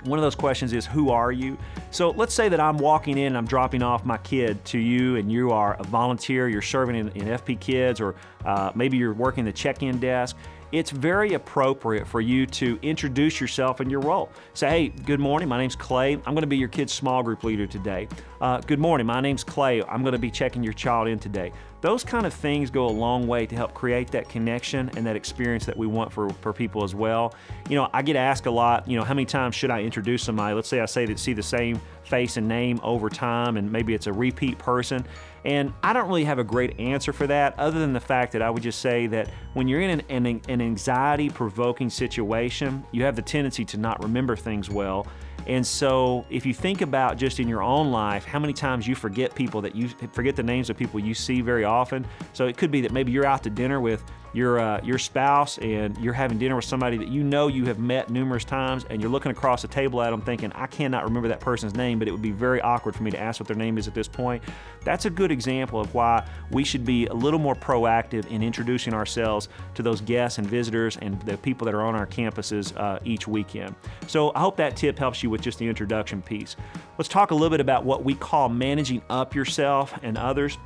One 0.04 0.18
of 0.18 0.24
those 0.24 0.34
questions 0.34 0.72
is, 0.72 0.84
Who 0.84 1.10
are 1.10 1.30
you? 1.30 1.56
So 1.90 2.10
let's 2.10 2.34
say 2.34 2.48
that 2.48 2.58
I'm 2.58 2.76
walking 2.76 3.18
in 3.18 3.26
and 3.26 3.36
I'm 3.36 3.46
dropping 3.46 3.82
off 3.82 4.04
my 4.04 4.18
kid 4.18 4.64
to 4.66 4.78
you, 4.78 5.16
and 5.16 5.30
you 5.30 5.52
are 5.52 5.76
a 5.78 5.84
volunteer, 5.84 6.48
you're 6.48 6.62
serving 6.62 6.96
in, 6.96 7.08
in 7.10 7.28
FP 7.28 7.60
Kids, 7.60 8.00
or 8.00 8.16
uh, 8.44 8.72
maybe 8.74 8.96
you're 8.96 9.14
working 9.14 9.44
the 9.44 9.52
check 9.52 9.82
in 9.82 10.00
desk 10.00 10.36
it's 10.72 10.90
very 10.90 11.34
appropriate 11.34 12.06
for 12.06 12.20
you 12.20 12.46
to 12.46 12.78
introduce 12.82 13.40
yourself 13.40 13.80
and 13.80 13.90
your 13.90 14.00
role. 14.00 14.30
Say, 14.54 14.68
hey, 14.68 14.88
good 14.88 15.20
morning, 15.20 15.48
my 15.48 15.58
name's 15.58 15.76
Clay. 15.76 16.14
I'm 16.14 16.34
going 16.34 16.40
to 16.40 16.46
be 16.46 16.56
your 16.56 16.68
kid's 16.68 16.92
small 16.92 17.22
group 17.22 17.44
leader 17.44 17.66
today. 17.66 18.08
Uh, 18.40 18.58
good 18.60 18.78
morning, 18.78 19.06
my 19.06 19.20
name's 19.20 19.44
Clay. 19.44 19.82
I'm 19.84 20.02
going 20.02 20.12
to 20.12 20.18
be 20.18 20.30
checking 20.30 20.62
your 20.62 20.72
child 20.72 21.08
in 21.08 21.18
today. 21.18 21.52
Those 21.82 22.04
kind 22.04 22.26
of 22.26 22.32
things 22.32 22.70
go 22.70 22.86
a 22.86 22.88
long 22.88 23.26
way 23.26 23.44
to 23.44 23.56
help 23.56 23.74
create 23.74 24.12
that 24.12 24.28
connection 24.28 24.88
and 24.96 25.04
that 25.04 25.16
experience 25.16 25.66
that 25.66 25.76
we 25.76 25.88
want 25.88 26.12
for, 26.12 26.30
for 26.30 26.52
people 26.52 26.84
as 26.84 26.94
well. 26.94 27.34
You 27.68 27.74
know, 27.74 27.90
I 27.92 28.02
get 28.02 28.14
asked 28.14 28.46
a 28.46 28.52
lot, 28.52 28.88
you 28.88 28.96
know, 28.96 29.02
how 29.02 29.14
many 29.14 29.26
times 29.26 29.56
should 29.56 29.70
I 29.70 29.82
introduce 29.82 30.22
somebody? 30.22 30.54
Let's 30.54 30.68
say 30.68 30.80
I 30.80 30.86
say 30.86 31.06
that 31.06 31.18
see 31.18 31.32
the 31.32 31.42
same 31.42 31.80
face 32.04 32.36
and 32.36 32.46
name 32.46 32.78
over 32.84 33.08
time, 33.08 33.56
and 33.56 33.70
maybe 33.70 33.94
it's 33.94 34.06
a 34.06 34.12
repeat 34.12 34.58
person. 34.58 35.04
And 35.44 35.72
I 35.82 35.92
don't 35.92 36.06
really 36.06 36.22
have 36.22 36.38
a 36.38 36.44
great 36.44 36.78
answer 36.78 37.12
for 37.12 37.26
that, 37.26 37.58
other 37.58 37.80
than 37.80 37.92
the 37.92 38.00
fact 38.00 38.30
that 38.32 38.42
I 38.42 38.50
would 38.50 38.62
just 38.62 38.80
say 38.80 39.08
that 39.08 39.28
when 39.54 39.66
you're 39.66 39.80
in 39.80 40.00
an, 40.08 40.26
an, 40.26 40.40
an 40.48 40.60
anxiety 40.60 41.30
provoking 41.30 41.90
situation, 41.90 42.84
you 42.92 43.02
have 43.02 43.16
the 43.16 43.22
tendency 43.22 43.64
to 43.64 43.76
not 43.76 44.00
remember 44.04 44.36
things 44.36 44.70
well. 44.70 45.04
And 45.46 45.66
so, 45.66 46.24
if 46.30 46.46
you 46.46 46.54
think 46.54 46.80
about 46.80 47.16
just 47.16 47.40
in 47.40 47.48
your 47.48 47.62
own 47.62 47.90
life, 47.90 48.24
how 48.24 48.38
many 48.38 48.52
times 48.52 48.86
you 48.86 48.94
forget 48.94 49.34
people 49.34 49.60
that 49.62 49.74
you 49.74 49.88
forget 50.12 50.36
the 50.36 50.42
names 50.42 50.70
of 50.70 50.76
people 50.76 51.00
you 51.00 51.14
see 51.14 51.40
very 51.40 51.64
often. 51.64 52.06
So, 52.32 52.46
it 52.46 52.56
could 52.56 52.70
be 52.70 52.80
that 52.82 52.92
maybe 52.92 53.12
you're 53.12 53.26
out 53.26 53.42
to 53.44 53.50
dinner 53.50 53.80
with 53.80 54.04
your 54.32 54.58
uh, 54.58 54.80
your 54.82 54.98
spouse 54.98 55.58
and 55.58 55.96
you're 55.98 56.12
having 56.12 56.38
dinner 56.38 56.56
with 56.56 56.64
somebody 56.64 56.96
that 56.96 57.08
you 57.08 57.22
know 57.22 57.48
you 57.48 57.66
have 57.66 57.78
met 57.78 58.10
numerous 58.10 58.44
times 58.44 58.86
and 58.90 59.00
you're 59.00 59.10
looking 59.10 59.30
across 59.30 59.62
the 59.62 59.68
table 59.68 60.00
at 60.02 60.10
them 60.10 60.22
thinking 60.22 60.52
I 60.52 60.66
cannot 60.66 61.04
remember 61.04 61.28
that 61.28 61.40
person's 61.40 61.74
name 61.74 61.98
but 61.98 62.08
it 62.08 62.10
would 62.10 62.22
be 62.22 62.30
very 62.30 62.60
awkward 62.60 62.94
for 62.94 63.02
me 63.02 63.10
to 63.10 63.20
ask 63.20 63.40
what 63.40 63.46
their 63.46 63.56
name 63.56 63.78
is 63.78 63.88
at 63.88 63.94
this 63.94 64.08
point. 64.08 64.42
That's 64.84 65.04
a 65.04 65.10
good 65.10 65.30
example 65.30 65.80
of 65.80 65.94
why 65.94 66.26
we 66.50 66.64
should 66.64 66.84
be 66.84 67.06
a 67.06 67.14
little 67.14 67.38
more 67.38 67.54
proactive 67.54 68.26
in 68.28 68.42
introducing 68.42 68.94
ourselves 68.94 69.48
to 69.74 69.82
those 69.82 70.00
guests 70.00 70.38
and 70.38 70.46
visitors 70.46 70.96
and 70.96 71.20
the 71.22 71.36
people 71.36 71.64
that 71.66 71.74
are 71.74 71.82
on 71.82 71.94
our 71.94 72.06
campuses 72.06 72.76
uh, 72.76 72.98
each 73.04 73.28
weekend. 73.28 73.74
So 74.06 74.32
I 74.34 74.40
hope 74.40 74.56
that 74.56 74.76
tip 74.76 74.98
helps 74.98 75.22
you 75.22 75.30
with 75.30 75.40
just 75.40 75.58
the 75.58 75.68
introduction 75.68 76.22
piece. 76.22 76.56
Let's 76.98 77.08
talk 77.08 77.30
a 77.30 77.34
little 77.34 77.50
bit 77.50 77.60
about 77.60 77.84
what 77.84 78.04
we 78.04 78.14
call 78.14 78.48
managing 78.48 79.02
up 79.08 79.34
yourself 79.34 79.98
and 80.02 80.18
others 80.18 80.58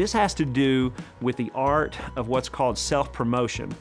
this 0.00 0.14
has 0.14 0.32
to 0.32 0.46
do 0.46 0.90
with 1.20 1.36
the 1.36 1.52
art 1.54 1.94
of 2.16 2.28
what's 2.28 2.48
called 2.48 2.78
self 2.78 3.12
promotion. 3.12 3.74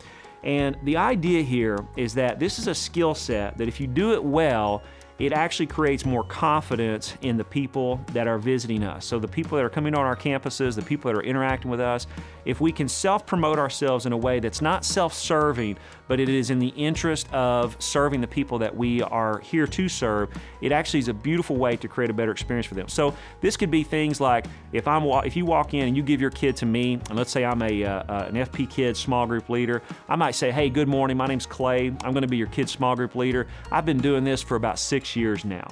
And 0.43 0.77
the 0.83 0.97
idea 0.97 1.41
here 1.43 1.79
is 1.95 2.13
that 2.15 2.39
this 2.39 2.59
is 2.59 2.67
a 2.67 2.75
skill 2.75 3.15
set 3.15 3.57
that 3.57 3.69
if 3.69 3.79
you 3.79 3.87
do 3.87 4.13
it 4.13 4.21
well, 4.21 4.83
it 5.17 5.33
actually 5.33 5.67
creates 5.67 6.05
more 6.05 6.23
confidence 6.23 7.13
in 7.21 7.37
the 7.37 7.43
people 7.43 7.99
that 8.13 8.27
are 8.27 8.37
visiting 8.37 8.83
us. 8.83 9.05
So, 9.05 9.17
the 9.19 9.27
people 9.27 9.57
that 9.57 9.65
are 9.65 9.69
coming 9.69 9.95
on 9.95 10.05
our 10.05 10.15
campuses, 10.15 10.75
the 10.75 10.81
people 10.81 11.09
that 11.09 11.17
are 11.17 11.23
interacting 11.23 11.71
with 11.71 11.79
us, 11.81 12.05
if 12.43 12.59
we 12.59 12.73
can 12.73 12.89
self 12.89 13.25
promote 13.25 13.57
ourselves 13.57 14.05
in 14.05 14.11
a 14.11 14.17
way 14.17 14.41
that's 14.41 14.61
not 14.61 14.83
self 14.83 15.13
serving, 15.13 15.77
but 16.09 16.19
it 16.19 16.27
is 16.27 16.49
in 16.49 16.57
the 16.57 16.69
interest 16.69 17.31
of 17.31 17.77
serving 17.79 18.19
the 18.19 18.27
people 18.27 18.57
that 18.57 18.75
we 18.75 19.01
are 19.03 19.39
here 19.39 19.67
to 19.67 19.87
serve, 19.87 20.29
it 20.59 20.71
actually 20.71 20.99
is 20.99 21.07
a 21.07 21.13
beautiful 21.13 21.55
way 21.55 21.77
to 21.77 21.87
create 21.87 22.09
a 22.09 22.13
better 22.13 22.31
experience 22.31 22.65
for 22.65 22.73
them. 22.73 22.89
So, 22.89 23.15
this 23.41 23.55
could 23.55 23.69
be 23.71 23.83
things 23.83 24.19
like 24.19 24.47
if 24.73 24.87
I'm 24.87 25.05
if 25.25 25.35
you 25.35 25.45
walk 25.45 25.73
in 25.73 25.87
and 25.87 25.95
you 25.95 26.03
give 26.03 26.19
your 26.19 26.31
kid 26.31 26.57
to 26.57 26.65
me, 26.65 26.95
and 26.95 27.15
let's 27.15 27.31
say 27.31 27.45
I'm 27.45 27.61
a 27.61 27.83
uh, 27.85 28.03
uh, 28.09 28.25
an 28.27 28.35
FP 28.35 28.69
Kids 28.69 28.99
small 28.99 29.27
group 29.27 29.49
leader, 29.49 29.83
I 30.09 30.15
might 30.15 30.33
say, 30.33 30.51
"Hey, 30.51 30.69
good 30.69 30.87
morning. 30.87 31.15
My 31.15 31.27
name's 31.27 31.45
Clay. 31.45 31.87
I'm 32.03 32.11
going 32.11 32.23
to 32.23 32.27
be 32.27 32.37
your 32.37 32.47
kid's 32.47 32.71
small 32.71 32.95
group 32.95 33.15
leader. 33.15 33.47
I've 33.71 33.85
been 33.85 33.99
doing 33.99 34.23
this 34.23 34.41
for 34.41 34.55
about 34.55 34.79
six 34.79 35.15
years 35.15 35.45
now." 35.45 35.67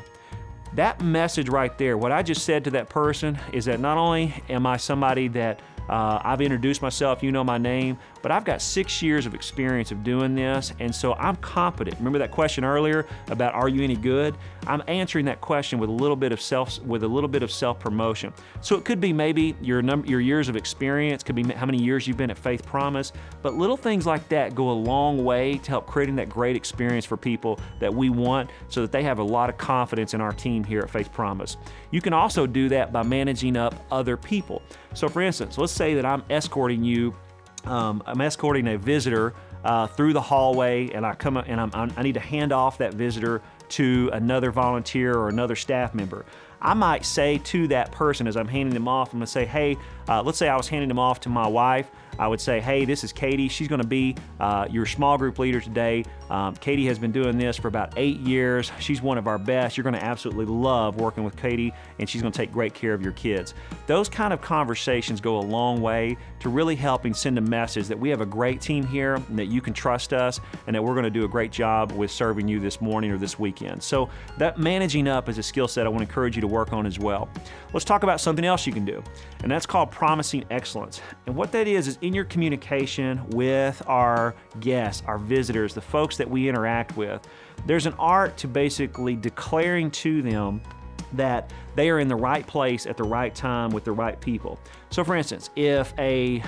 That 0.75 1.01
message 1.01 1.49
right 1.49 1.75
there, 1.79 1.97
what 1.97 2.11
I 2.11 2.21
just 2.21 2.43
said 2.43 2.63
to 2.65 2.71
that 2.71 2.89
person 2.89 3.39
is 3.51 3.65
that 3.65 3.79
not 3.79 3.97
only 3.97 4.43
am 4.49 4.67
I 4.67 4.77
somebody 4.77 5.27
that 5.29 5.61
uh, 5.89 6.19
I've 6.23 6.41
introduced 6.41 6.81
myself, 6.81 7.23
you 7.23 7.31
know 7.31 7.43
my 7.43 7.57
name, 7.57 7.97
but 8.21 8.31
I've 8.31 8.45
got 8.45 8.61
six 8.61 9.01
years 9.01 9.25
of 9.25 9.33
experience 9.33 9.91
of 9.91 10.03
doing 10.03 10.35
this, 10.35 10.73
and 10.79 10.93
so 10.93 11.13
I'm 11.13 11.35
competent. 11.37 11.97
Remember 11.97 12.19
that 12.19 12.31
question 12.31 12.63
earlier 12.63 13.05
about 13.29 13.53
are 13.53 13.69
you 13.69 13.83
any 13.83 13.95
good? 13.95 14.35
I'm 14.67 14.83
answering 14.87 15.25
that 15.25 15.41
question 15.41 15.79
with 15.79 15.89
a 15.89 15.93
little 15.93 16.15
bit 16.15 16.31
of 16.31 16.41
self 16.41 16.79
with 16.81 17.03
a 17.03 17.07
little 17.07 17.27
bit 17.27 17.43
of 17.43 17.51
self 17.51 17.79
promotion. 17.79 18.33
So 18.61 18.75
it 18.75 18.85
could 18.85 18.99
be 18.99 19.13
maybe 19.13 19.55
your 19.61 19.81
number, 19.81 20.07
your 20.07 20.19
years 20.19 20.49
of 20.49 20.55
experience, 20.55 21.23
could 21.23 21.35
be 21.35 21.43
how 21.43 21.65
many 21.65 21.81
years 21.81 22.07
you've 22.07 22.17
been 22.17 22.31
at 22.31 22.37
Faith 22.37 22.65
Promise, 22.65 23.13
but 23.41 23.55
little 23.55 23.77
things 23.77 24.05
like 24.05 24.27
that 24.29 24.55
go 24.55 24.69
a 24.69 24.71
long 24.71 25.23
way 25.23 25.57
to 25.59 25.69
help 25.69 25.87
creating 25.87 26.15
that 26.17 26.29
great 26.29 26.55
experience 26.55 27.05
for 27.05 27.17
people 27.17 27.59
that 27.79 27.93
we 27.93 28.09
want, 28.09 28.49
so 28.67 28.81
that 28.81 28.91
they 28.91 29.03
have 29.03 29.19
a 29.19 29.23
lot 29.23 29.49
of 29.49 29.57
confidence 29.57 30.13
in 30.13 30.21
our 30.21 30.33
team 30.33 30.63
here 30.63 30.81
at 30.81 30.89
Faith 30.89 31.11
Promise. 31.11 31.57
You 31.91 32.01
can 32.01 32.13
also 32.13 32.45
do 32.45 32.69
that 32.69 32.91
by 32.91 33.03
managing 33.03 33.57
up 33.57 33.75
other 33.91 34.17
people. 34.17 34.61
So, 34.93 35.07
for 35.07 35.21
instance, 35.21 35.57
let's 35.57 35.73
say 35.73 35.93
that 35.95 36.05
I'm 36.05 36.23
escorting 36.29 36.83
you 36.83 37.15
um, 37.67 38.01
I'm 38.05 38.21
escorting 38.21 38.67
a 38.69 38.77
visitor 38.77 39.33
uh, 39.63 39.87
through 39.87 40.13
the 40.13 40.21
hallway, 40.21 40.89
and 40.91 41.05
I 41.05 41.13
come 41.15 41.37
and 41.37 41.59
I'm, 41.59 41.71
i 41.73 42.01
need 42.01 42.13
to 42.13 42.19
hand 42.19 42.53
off 42.53 42.77
that 42.77 42.93
visitor 42.93 43.41
to 43.69 44.09
another 44.13 44.51
volunteer 44.51 45.13
or 45.13 45.29
another 45.29 45.55
staff 45.55 45.93
member. 45.93 46.25
I 46.61 46.73
might 46.73 47.05
say 47.05 47.37
to 47.39 47.67
that 47.67 47.91
person 47.91 48.27
as 48.27 48.35
I'm 48.35 48.47
handing 48.47 48.73
them 48.73 48.87
off, 48.87 49.13
I'm 49.13 49.19
gonna 49.19 49.27
say, 49.27 49.45
hey, 49.45 49.77
uh, 50.07 50.23
let's 50.23 50.37
say 50.37 50.47
I 50.49 50.57
was 50.57 50.67
handing 50.67 50.87
them 50.87 50.99
off 50.99 51.19
to 51.21 51.29
my 51.29 51.47
wife. 51.47 51.89
I 52.19 52.27
would 52.27 52.41
say, 52.41 52.59
hey, 52.59 52.85
this 52.85 53.03
is 53.03 53.13
Katie. 53.13 53.47
She's 53.47 53.67
going 53.67 53.81
to 53.81 53.87
be 53.87 54.15
uh, 54.39 54.67
your 54.69 54.85
small 54.85 55.17
group 55.17 55.39
leader 55.39 55.61
today. 55.61 56.03
Um, 56.29 56.55
Katie 56.55 56.85
has 56.87 56.99
been 56.99 57.11
doing 57.11 57.37
this 57.37 57.57
for 57.57 57.67
about 57.67 57.93
eight 57.97 58.19
years. 58.19 58.71
She's 58.79 59.01
one 59.01 59.17
of 59.17 59.27
our 59.27 59.37
best. 59.37 59.77
You're 59.77 59.83
going 59.83 59.95
to 59.95 60.03
absolutely 60.03 60.45
love 60.45 60.99
working 60.99 61.23
with 61.23 61.35
Katie, 61.35 61.73
and 61.99 62.09
she's 62.09 62.21
going 62.21 62.31
to 62.31 62.37
take 62.37 62.51
great 62.51 62.73
care 62.73 62.93
of 62.93 63.01
your 63.01 63.13
kids. 63.13 63.53
Those 63.85 64.09
kind 64.09 64.33
of 64.33 64.41
conversations 64.41 65.21
go 65.21 65.37
a 65.37 65.41
long 65.41 65.81
way 65.81 66.17
to 66.39 66.49
really 66.49 66.75
helping 66.75 67.13
send 67.13 67.37
a 67.37 67.41
message 67.41 67.87
that 67.87 67.97
we 67.97 68.09
have 68.09 68.21
a 68.21 68.25
great 68.25 68.61
team 68.61 68.85
here, 68.85 69.15
and 69.15 69.39
that 69.39 69.45
you 69.45 69.61
can 69.61 69.73
trust 69.73 70.13
us, 70.13 70.39
and 70.67 70.75
that 70.75 70.83
we're 70.83 70.93
going 70.93 71.03
to 71.03 71.09
do 71.09 71.25
a 71.25 71.27
great 71.27 71.51
job 71.51 71.91
with 71.91 72.11
serving 72.11 72.47
you 72.47 72.59
this 72.59 72.81
morning 72.81 73.11
or 73.11 73.17
this 73.17 73.39
weekend. 73.39 73.81
So, 73.81 74.09
that 74.37 74.57
managing 74.57 75.07
up 75.07 75.29
is 75.29 75.37
a 75.37 75.43
skill 75.43 75.67
set 75.67 75.85
I 75.85 75.89
want 75.89 75.99
to 75.99 76.07
encourage 76.07 76.35
you 76.35 76.41
to 76.41 76.47
work 76.47 76.73
on 76.73 76.85
as 76.85 76.99
well. 76.99 77.29
Let's 77.73 77.85
talk 77.85 78.03
about 78.03 78.19
something 78.21 78.45
else 78.45 78.67
you 78.67 78.73
can 78.73 78.85
do, 78.85 79.03
and 79.43 79.51
that's 79.51 79.65
called 79.65 79.91
promising 79.91 80.45
excellence. 80.49 81.01
And 81.25 81.35
what 81.35 81.51
that 81.51 81.67
is, 81.67 81.87
is 81.87 81.97
in 82.07 82.13
your 82.13 82.25
communication 82.25 83.21
with 83.31 83.83
our 83.85 84.33
guests, 84.61 85.03
our 85.05 85.17
visitors, 85.17 85.73
the 85.73 85.81
folks 85.81 86.15
that 86.15 86.29
we 86.29 86.47
interact 86.47 86.95
with, 86.95 87.27
there's 87.65 87.85
an 87.85 87.93
art 87.99 88.37
to 88.37 88.47
basically 88.47 89.15
declaring 89.15 89.91
to 89.91 90.21
them 90.21 90.61
that 91.13 91.51
they 91.75 91.89
are 91.89 91.99
in 91.99 92.07
the 92.07 92.15
right 92.15 92.47
place 92.47 92.85
at 92.85 92.95
the 92.95 93.03
right 93.03 93.35
time 93.35 93.71
with 93.71 93.83
the 93.83 93.91
right 93.91 94.19
people. 94.21 94.57
So, 94.89 95.03
for 95.03 95.15
instance, 95.15 95.49
if 95.57 95.93
a 95.99 96.41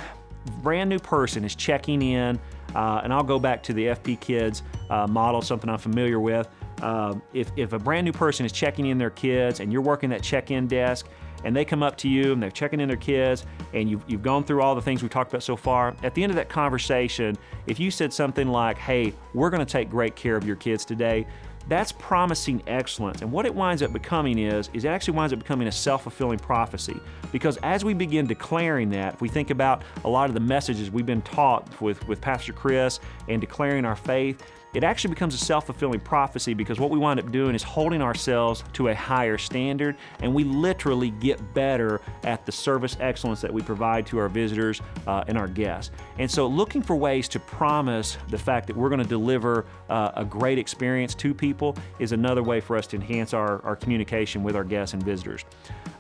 brand 0.62 0.90
new 0.90 1.00
person 1.00 1.44
is 1.44 1.56
checking 1.56 2.02
in, 2.02 2.40
uh, 2.74 3.02
and 3.04 3.14
I'll 3.14 3.24
go 3.24 3.40
back 3.40 3.62
to 3.64 3.74
the 3.74 3.88
FP 3.88 4.20
Kids 4.22 4.64
uh, 4.90 5.08
model, 5.08 5.42
something 5.42 5.70
I'm 5.70 5.78
familiar 5.78 6.22
with. 6.22 6.48
Uh, 6.82 7.16
if, 7.34 7.52
if 7.58 7.74
a 7.74 7.80
brand 7.80 8.06
new 8.06 8.14
person 8.14 8.46
is 8.46 8.54
checking 8.54 8.86
in 8.86 8.98
their 8.98 9.10
kids 9.10 9.60
and 9.60 9.74
you're 9.74 9.82
working 9.82 10.10
that 10.12 10.24
check 10.24 10.52
in 10.52 10.68
desk, 10.68 11.08
and 11.44 11.56
they 11.56 11.66
come 11.66 11.84
up 11.84 11.96
to 11.98 12.08
you 12.10 12.34
and 12.34 12.42
they're 12.42 12.52
checking 12.52 12.80
in 12.80 12.88
their 12.88 12.98
kids 12.98 13.46
and 13.74 13.90
you've, 13.90 14.04
you've 14.08 14.24
gone 14.24 14.44
through 14.44 14.62
all 14.62 14.76
the 14.76 14.82
things 14.82 15.04
we 15.04 15.10
talked 15.10 15.32
about 15.32 15.44
so 15.44 15.56
far, 15.56 15.96
at 16.04 16.14
the 16.14 16.24
end 16.24 16.32
of 16.32 16.36
that 16.36 16.50
conversation, 16.50 17.36
if 17.68 17.80
you 17.80 17.92
said 17.92 18.12
something 18.12 18.48
like, 18.48 18.78
hey, 18.78 19.14
we're 19.34 19.50
going 19.50 19.66
to 19.66 19.72
take 19.72 19.90
great 19.90 20.16
care 20.16 20.36
of 20.36 20.46
your 20.46 20.56
kids 20.56 20.86
today, 20.86 21.26
that's 21.68 21.92
promising 21.92 22.64
excellence. 22.66 23.22
And 23.22 23.32
what 23.32 23.46
it 23.46 23.54
winds 23.54 23.84
up 23.84 23.94
becoming 23.94 24.40
is, 24.40 24.72
is 24.74 24.86
it 24.86 24.88
actually 24.88 25.16
winds 25.16 25.34
up 25.34 25.40
becoming 25.40 25.68
a 25.68 25.72
self-fulfilling 25.72 26.40
prophecy. 26.40 27.00
Because 27.32 27.58
as 27.58 27.86
we 27.86 27.94
begin 27.94 28.26
declaring 28.26 28.90
that, 28.90 29.14
if 29.14 29.22
we 29.22 29.30
think 29.30 29.52
about 29.52 29.84
a 30.04 30.10
lot 30.10 30.30
of 30.30 30.34
the 30.34 30.40
messages 30.40 30.90
we've 30.90 31.06
been 31.06 31.22
taught 31.22 31.80
with, 31.80 32.08
with 32.08 32.22
Pastor 32.22 32.54
Chris 32.54 33.00
and 33.28 33.40
declaring 33.40 33.86
our 33.86 33.96
faith, 33.96 34.44
it 34.74 34.84
actually 34.84 35.10
becomes 35.10 35.34
a 35.34 35.38
self 35.38 35.66
fulfilling 35.66 36.00
prophecy 36.00 36.54
because 36.54 36.80
what 36.80 36.90
we 36.90 36.98
wind 36.98 37.20
up 37.20 37.32
doing 37.32 37.56
is 37.56 37.64
holding 37.64 38.02
ourselves 38.02 38.64
to 38.74 38.90
a 38.90 38.96
higher 38.96 39.38
standard 39.38 39.96
and 40.22 40.34
we 40.34 40.44
literally 40.44 41.10
get 41.12 41.54
better 41.54 42.02
at 42.24 42.46
the 42.46 42.52
service 42.52 42.98
excellence 43.00 43.42
that 43.42 43.54
we 43.54 43.62
provide 43.62 44.06
to 44.06 44.20
our 44.20 44.30
visitors 44.30 44.82
uh, 45.08 45.24
and 45.28 45.38
our 45.38 45.48
guests. 45.48 45.92
And 46.18 46.30
so, 46.30 46.48
looking 46.48 46.82
for 46.82 46.96
ways 46.96 47.28
to 47.30 47.40
promise 47.40 48.18
the 48.30 48.38
fact 48.38 48.68
that 48.68 48.76
we're 48.76 48.90
going 48.90 49.02
to 49.02 49.08
deliver 49.08 49.66
uh, 49.90 50.12
a 50.16 50.26
great 50.26 50.60
experience 50.60 51.16
to 51.16 51.34
people 51.34 51.76
is 51.98 52.12
another 52.12 52.44
way 52.44 52.60
for 52.60 52.78
us 52.78 52.86
to 52.88 52.96
enhance 52.96 53.34
our, 53.34 53.64
our 53.64 53.76
communication 53.76 54.44
with 54.44 54.56
our 54.56 54.64
guests 54.64 54.94
and 54.94 55.02
visitors. 55.04 55.46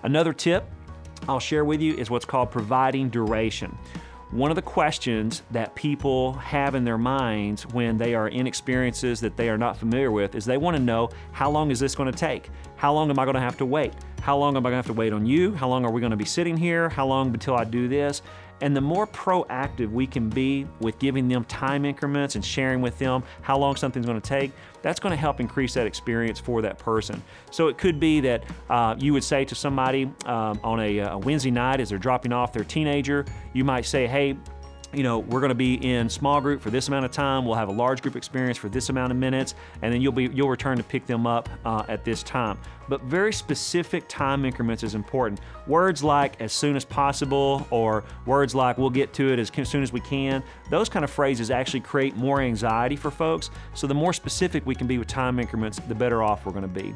Another 0.04 0.34
tip 0.34 0.66
I'll 1.28 1.40
share 1.40 1.66
with 1.66 1.82
you 1.82 1.96
is 1.96 2.10
what's 2.10 2.26
called 2.26 2.52
providing 2.52 3.10
duration. 3.10 3.78
One 4.32 4.52
of 4.52 4.56
the 4.56 4.62
questions 4.62 5.42
that 5.50 5.74
people 5.74 6.34
have 6.34 6.76
in 6.76 6.84
their 6.84 7.00
minds 7.00 7.66
when 7.66 7.98
they 7.98 8.14
are 8.14 8.28
in 8.28 8.46
experiences 8.46 9.20
that 9.22 9.36
they 9.36 9.50
are 9.50 9.58
not 9.58 9.76
familiar 9.76 10.12
with 10.12 10.36
is 10.36 10.46
they 10.46 10.58
want 10.58 10.78
to 10.78 10.84
know 10.84 11.10
how 11.32 11.50
long 11.50 11.72
is 11.72 11.80
this 11.80 11.96
going 11.96 12.12
to 12.12 12.18
take? 12.18 12.52
How 12.76 12.94
long 12.94 13.10
am 13.10 13.18
I 13.18 13.26
going 13.26 13.34
to 13.34 13.42
have 13.42 13.58
to 13.58 13.66
wait? 13.66 13.94
How 14.22 14.38
long 14.38 14.56
am 14.56 14.64
I 14.68 14.70
going 14.70 14.74
to 14.74 14.78
have 14.78 14.86
to 14.86 14.94
wait 14.94 15.14
on 15.14 15.26
you? 15.26 15.56
How 15.56 15.68
long 15.68 15.84
are 15.84 15.90
we 15.90 16.00
going 16.00 16.12
to 16.12 16.18
be 16.18 16.26
sitting 16.26 16.56
here? 16.56 16.90
How 16.90 17.08
long 17.08 17.30
until 17.30 17.56
I 17.56 17.64
do 17.64 17.88
this? 17.88 18.22
And 18.62 18.76
the 18.76 18.82
more 18.82 19.08
proactive 19.08 19.92
we 19.92 20.06
can 20.06 20.30
be 20.30 20.68
with 20.80 21.00
giving 21.00 21.28
them 21.28 21.46
time 21.46 21.86
increments 21.86 22.36
and 22.36 22.44
sharing 22.44 22.82
with 22.82 22.98
them 23.00 23.24
how 23.42 23.58
long 23.58 23.76
something's 23.76 24.06
going 24.06 24.20
to 24.20 24.28
take, 24.28 24.52
that's 24.82 25.00
going 25.00 25.12
to 25.12 25.18
help 25.18 25.40
increase 25.40 25.74
that 25.74 25.88
experience 25.88 26.40
for 26.40 26.62
that 26.62 26.78
person. 26.78 27.22
So 27.52 27.68
it 27.68 27.78
could 27.78 28.00
be 28.00 28.20
that 28.22 28.44
uh, 28.70 28.96
you 28.98 29.14
would 29.14 29.24
say 29.24 29.46
to 29.46 29.56
somebody 29.56 30.12
um, 30.26 30.60
on 30.64 30.80
a, 30.80 31.00
a 31.00 31.18
Wednesday 31.18 31.52
night 31.52 31.80
as 31.80 31.90
they're 31.90 31.98
dropping 31.98 32.34
off 32.34 32.54
their 32.54 32.64
teenager, 32.64 33.26
you 33.54 33.64
might 33.64 33.86
say, 33.86 34.08
hey, 34.08 34.38
you 34.94 35.04
know, 35.04 35.20
we're 35.20 35.40
going 35.40 35.50
to 35.50 35.56
be 35.56 35.76
in 35.76 36.10
small 36.10 36.42
group 36.42 36.62
for 36.62 36.70
this 36.70 36.88
amount 36.88 37.06
of 37.06 37.12
time. 37.12 37.46
We'll 37.46 37.56
have 37.56 37.70
a 37.70 37.74
large 37.74 38.02
group 38.02 38.16
experience 38.16 38.58
for 38.58 38.70
this 38.70 38.90
amount 38.90 39.12
of 39.12 39.18
minutes, 39.18 39.56
and 39.82 39.94
then 39.94 40.02
you'll 40.02 40.12
be 40.12 40.30
you'll 40.34 40.50
return 40.50 40.78
to 40.78 40.84
pick 40.84 41.06
them 41.06 41.28
up 41.28 41.48
uh, 41.66 41.84
at 41.88 42.04
this 42.04 42.24
time. 42.24 42.58
But 42.88 43.04
very 43.04 43.32
specific 43.32 44.08
time 44.08 44.46
increments 44.46 44.82
is 44.84 44.96
important. 44.96 45.42
Words 45.68 46.04
like 46.04 46.42
"as 46.42 46.54
soon 46.54 46.76
as 46.76 46.86
possible" 46.86 47.68
or 47.70 48.04
words 48.26 48.56
like 48.56 48.78
"we'll 48.78 48.90
get 48.90 49.14
to 49.14 49.32
it 49.32 49.40
as 49.40 49.52
soon 49.68 49.84
as 49.84 49.94
we 49.94 50.02
can." 50.02 50.44
Those 50.70 50.90
kind 50.90 51.04
of 51.04 51.12
phrases 51.12 51.52
actually 51.52 51.82
create 51.82 52.16
more 52.16 52.42
anxiety 52.42 52.96
for 52.96 53.12
folks. 53.12 53.52
So 53.76 53.86
the 53.86 53.94
more 53.94 54.14
specific 54.14 54.66
we 54.66 54.76
can 54.76 54.88
be 54.88 54.98
with 54.98 55.08
time 55.08 55.40
increments, 55.40 55.80
the 55.88 55.96
better 55.96 56.24
off 56.24 56.46
we're 56.46 56.54
going 56.54 56.64
to 56.64 56.68
be. 56.68 56.96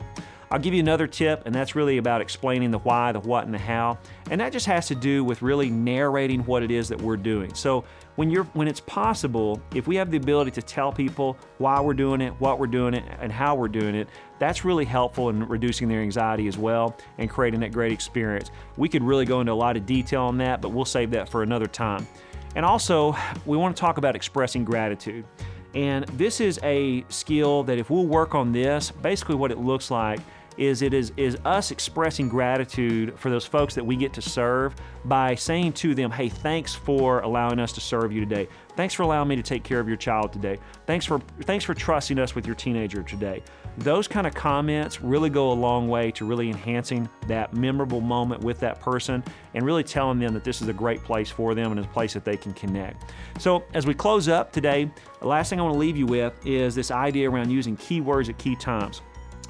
I'll 0.54 0.60
give 0.60 0.76
you 0.76 0.82
another 0.82 1.08
tip, 1.08 1.48
and 1.48 1.56
that's 1.56 1.74
really 1.74 1.98
about 1.98 2.22
explaining 2.22 2.70
the 2.70 2.78
why, 2.78 3.12
the 3.12 3.20
what, 3.20 3.46
and 3.46 3.54
the 3.54 3.58
how. 3.58 3.98
And 4.30 4.40
that 4.40 4.54
just 4.54 4.68
has 4.68 4.88
to 4.90 4.94
do 4.94 5.24
with 5.24 5.42
really 5.42 5.72
narrating 5.72 6.42
what 6.42 6.62
it 6.62 6.70
is 6.70 6.88
that 6.90 7.02
we're 7.02 7.18
doing. 7.18 7.56
So 7.56 7.86
when 8.18 8.30
you're 8.30 8.44
when 8.54 8.68
it's 8.68 8.80
possible, 8.82 9.60
if 9.74 9.88
we 9.88 9.96
have 9.96 10.12
the 10.12 10.18
ability 10.18 10.52
to 10.52 10.62
tell 10.62 10.92
people 10.92 11.40
why 11.58 11.82
we're 11.82 11.96
doing 11.96 12.22
it, 12.22 12.34
what 12.40 12.60
we're 12.60 12.68
doing 12.68 12.94
it, 12.94 13.04
and 13.20 13.32
how 13.32 13.56
we're 13.56 13.68
doing 13.68 13.96
it, 13.96 14.08
that's 14.38 14.64
really 14.64 14.86
helpful 14.86 15.30
in 15.30 15.44
reducing 15.48 15.90
their 15.90 16.02
anxiety 16.02 16.48
as 16.48 16.56
well 16.56 16.96
and 17.18 17.32
creating 17.32 17.62
that 17.62 17.72
great 17.72 17.92
experience. 17.92 18.52
We 18.78 18.90
could 18.90 19.02
really 19.02 19.26
go 19.26 19.42
into 19.42 19.54
a 19.54 19.56
lot 19.56 19.76
of 19.76 19.88
detail 19.88 20.22
on 20.22 20.38
that, 20.38 20.62
but 20.62 20.70
we'll 20.70 20.86
save 20.86 21.10
that 21.12 21.30
for 21.30 21.42
another 21.42 21.66
time. 21.66 22.08
And 22.56 22.64
also, 22.64 23.16
we 23.48 23.58
want 23.58 23.76
to 23.76 23.80
talk 23.82 23.98
about 23.98 24.16
expressing 24.16 24.64
gratitude. 24.64 25.26
And 25.74 26.06
this 26.10 26.40
is 26.40 26.60
a 26.62 27.04
skill 27.10 27.64
that 27.64 27.80
if 27.80 27.90
we'll 27.90 28.06
work 28.06 28.36
on 28.36 28.52
this, 28.52 28.92
basically 28.92 29.34
what 29.34 29.52
it 29.52 29.58
looks 29.58 29.90
like 29.90 30.20
is 30.58 30.82
it 30.82 30.94
is, 30.94 31.12
is 31.18 31.38
us 31.46 31.72
expressing 31.72 32.30
gratitude 32.30 33.18
for 33.18 33.30
those 33.30 33.46
folks 33.46 33.76
that 33.76 33.86
we 33.86 33.96
get 33.96 34.14
to 34.14 34.22
serve 34.22 34.76
by 35.06 35.36
saying 35.36 35.74
to 35.74 35.94
them, 35.94 36.12
hey, 36.12 36.30
thanks 36.30 36.74
for 36.74 37.20
allowing 37.22 37.60
us 37.60 37.74
to 37.74 37.82
serve 37.82 38.12
you 38.12 38.20
today. 38.20 38.48
Thanks 38.76 38.94
for 38.94 39.04
allowing 39.04 39.28
me 39.28 39.36
to 39.36 39.44
take 39.44 39.64
care 39.64 39.80
of 39.80 39.88
your 39.88 39.98
child 39.98 40.34
today. 40.34 40.58
Thanks 40.88 41.06
for 41.06 41.20
thanks 41.42 41.64
for 41.64 41.74
trusting 41.74 42.18
us 42.18 42.34
with 42.34 42.46
your 42.46 42.56
teenager 42.56 43.04
today. 43.04 43.44
Those 43.78 44.08
kind 44.08 44.26
of 44.28 44.34
comments 44.34 45.02
really 45.02 45.30
go 45.30 45.52
a 45.52 45.54
long 45.54 45.88
way 45.88 46.12
to 46.12 46.26
really 46.26 46.50
enhancing 46.50 47.10
that 47.28 47.54
memorable 47.54 48.02
moment 48.02 48.44
with 48.44 48.60
that 48.60 48.80
person 48.80 49.24
and 49.54 49.66
really 49.66 49.84
telling 49.84 50.20
them 50.20 50.34
that 50.34 50.44
this 50.44 50.62
is 50.62 50.68
a 50.68 50.74
great 50.74 51.04
place 51.04 51.30
for 51.30 51.56
them 51.56 51.72
and 51.72 51.80
a 51.80 51.88
place 51.90 52.14
that 52.14 52.26
they 52.26 52.38
can 52.38 52.54
connect. 52.54 53.14
So, 53.40 53.64
as 53.74 53.86
we 53.86 53.94
close 53.94 54.28
up 54.28 54.52
today, 54.52 54.90
the 55.20 55.28
last 55.28 55.50
thing 55.50 55.60
I 55.60 55.64
want 55.64 55.74
to 55.74 55.80
leave 55.80 55.98
you 55.98 56.06
with 56.06 56.34
is 56.46 56.76
this 56.76 56.92
idea 56.92 57.30
around 57.30 57.50
using 57.50 57.78
keywords 57.78 58.30
at 58.30 58.38
key 58.38 58.56
times. 58.56 59.02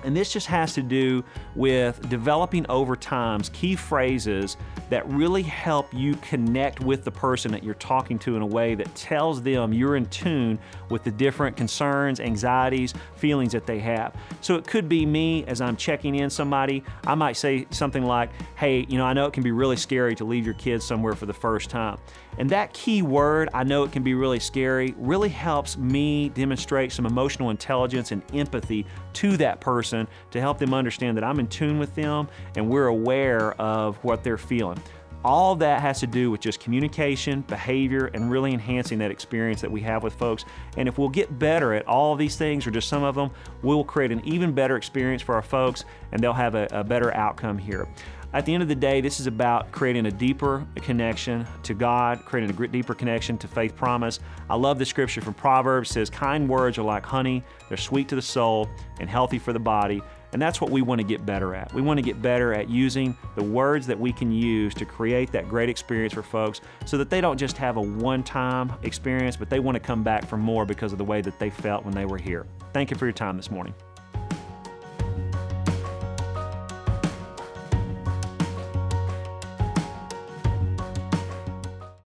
And 0.03 0.15
this 0.15 0.31
just 0.31 0.47
has 0.47 0.73
to 0.73 0.81
do 0.81 1.23
with 1.55 2.09
developing 2.09 2.65
over 2.69 2.95
times 2.95 3.49
key 3.49 3.75
phrases 3.75 4.57
that 4.89 5.07
really 5.09 5.43
help 5.43 5.93
you 5.93 6.15
connect 6.17 6.81
with 6.81 7.03
the 7.03 7.11
person 7.11 7.51
that 7.51 7.63
you're 7.63 7.73
talking 7.75 8.19
to 8.19 8.35
in 8.35 8.41
a 8.41 8.45
way 8.45 8.75
that 8.75 8.93
tells 8.95 9.41
them 9.41 9.73
you're 9.73 9.95
in 9.95 10.05
tune 10.07 10.59
with 10.89 11.03
the 11.03 11.11
different 11.11 11.55
concerns, 11.55 12.19
anxieties, 12.19 12.93
feelings 13.15 13.51
that 13.53 13.65
they 13.65 13.79
have. 13.79 14.15
So 14.41 14.55
it 14.55 14.67
could 14.67 14.87
be 14.87 15.05
me 15.05 15.45
as 15.45 15.61
I'm 15.61 15.75
checking 15.75 16.15
in 16.15 16.29
somebody, 16.29 16.83
I 17.05 17.15
might 17.15 17.37
say 17.37 17.65
something 17.71 18.03
like, 18.03 18.29
Hey, 18.55 18.85
you 18.89 18.97
know, 18.97 19.05
I 19.05 19.13
know 19.13 19.25
it 19.25 19.33
can 19.33 19.43
be 19.43 19.51
really 19.51 19.77
scary 19.77 20.15
to 20.15 20.25
leave 20.25 20.45
your 20.45 20.55
kids 20.55 20.85
somewhere 20.85 21.13
for 21.13 21.25
the 21.25 21.33
first 21.33 21.69
time. 21.69 21.97
And 22.37 22.49
that 22.49 22.73
key 22.73 23.01
word, 23.01 23.49
I 23.53 23.63
know 23.63 23.83
it 23.83 23.91
can 23.91 24.03
be 24.03 24.13
really 24.13 24.39
scary, 24.39 24.95
really 24.97 25.29
helps 25.29 25.77
me 25.77 26.29
demonstrate 26.29 26.91
some 26.91 27.05
emotional 27.05 27.49
intelligence 27.49 28.11
and 28.11 28.23
empathy 28.33 28.85
to 29.13 29.37
that 29.37 29.61
person 29.93 30.07
to 30.31 30.41
help 30.41 30.57
them 30.57 30.73
understand 30.73 31.17
that 31.17 31.23
I'm 31.23 31.39
in 31.39 31.47
tune 31.47 31.79
with 31.79 31.93
them 31.95 32.27
and 32.55 32.69
we're 32.69 32.87
aware 32.87 33.53
of 33.61 33.97
what 34.03 34.23
they're 34.23 34.37
feeling. 34.37 34.81
All 35.23 35.55
that 35.55 35.79
has 35.79 36.01
to 36.01 36.07
do 36.07 36.31
with 36.31 36.41
just 36.41 36.59
communication, 36.59 37.41
behavior, 37.41 38.07
and 38.13 38.29
really 38.29 38.51
enhancing 38.51 38.97
that 38.99 39.09
experience 39.09 39.61
that 39.61 39.71
we 39.71 39.79
have 39.81 40.03
with 40.03 40.13
folks. 40.15 40.43
And 40.75 40.89
if 40.89 40.97
we'll 40.97 41.07
get 41.07 41.39
better 41.39 41.73
at 41.73 41.87
all 41.87 42.11
of 42.11 42.19
these 42.19 42.35
things 42.35 42.67
or 42.67 42.71
just 42.71 42.89
some 42.89 43.03
of 43.03 43.15
them, 43.15 43.31
we'll 43.61 43.85
create 43.85 44.11
an 44.11 44.21
even 44.25 44.51
better 44.51 44.75
experience 44.75 45.21
for 45.21 45.35
our 45.35 45.41
folks 45.41 45.85
and 46.11 46.21
they'll 46.21 46.33
have 46.33 46.55
a, 46.55 46.67
a 46.71 46.83
better 46.83 47.15
outcome 47.15 47.57
here. 47.57 47.87
At 48.33 48.47
the 48.47 48.53
end 48.53 48.63
of 48.63 48.69
the 48.69 48.75
day, 48.75 48.99
this 48.99 49.19
is 49.19 49.27
about 49.27 49.71
creating 49.71 50.07
a 50.07 50.11
deeper 50.11 50.65
connection 50.77 51.45
to 51.61 51.75
God, 51.75 52.25
creating 52.25 52.49
a 52.49 52.67
deeper 52.67 52.95
connection 52.95 53.37
to 53.37 53.47
faith 53.47 53.75
promise. 53.75 54.19
I 54.49 54.55
love 54.55 54.79
the 54.79 54.85
scripture 54.85 55.21
from 55.21 55.35
Proverbs 55.35 55.91
it 55.91 55.93
says, 55.93 56.09
Kind 56.09 56.49
words 56.49 56.79
are 56.79 56.83
like 56.83 57.05
honey, 57.05 57.43
they're 57.67 57.77
sweet 57.77 58.07
to 58.09 58.15
the 58.15 58.21
soul 58.21 58.67
and 58.99 59.07
healthy 59.07 59.37
for 59.37 59.53
the 59.53 59.59
body. 59.59 60.01
And 60.31 60.41
that's 60.41 60.59
what 60.59 60.71
we 60.71 60.81
want 60.81 60.99
to 60.99 61.05
get 61.05 61.27
better 61.27 61.53
at. 61.53 61.71
We 61.75 61.83
want 61.83 61.99
to 61.99 62.01
get 62.01 62.23
better 62.23 62.55
at 62.55 62.67
using 62.67 63.15
the 63.35 63.43
words 63.43 63.85
that 63.85 63.99
we 63.99 64.11
can 64.11 64.31
use 64.31 64.73
to 64.75 64.85
create 64.85 65.31
that 65.31 65.47
great 65.47 65.69
experience 65.69 66.13
for 66.13 66.23
folks 66.23 66.61
so 66.85 66.97
that 66.97 67.11
they 67.11 67.21
don't 67.21 67.37
just 67.37 67.55
have 67.57 67.77
a 67.77 67.81
one 67.81 68.23
time 68.23 68.73
experience, 68.81 69.37
but 69.37 69.51
they 69.51 69.59
want 69.59 69.75
to 69.75 69.79
come 69.79 70.01
back 70.01 70.25
for 70.25 70.37
more 70.37 70.65
because 70.65 70.91
of 70.91 70.97
the 70.97 71.05
way 71.05 71.21
that 71.21 71.37
they 71.37 71.51
felt 71.51 71.85
when 71.85 71.93
they 71.93 72.05
were 72.05 72.17
here. 72.17 72.47
Thank 72.73 72.89
you 72.89 72.97
for 72.97 73.05
your 73.05 73.13
time 73.13 73.37
this 73.37 73.51
morning. 73.51 73.75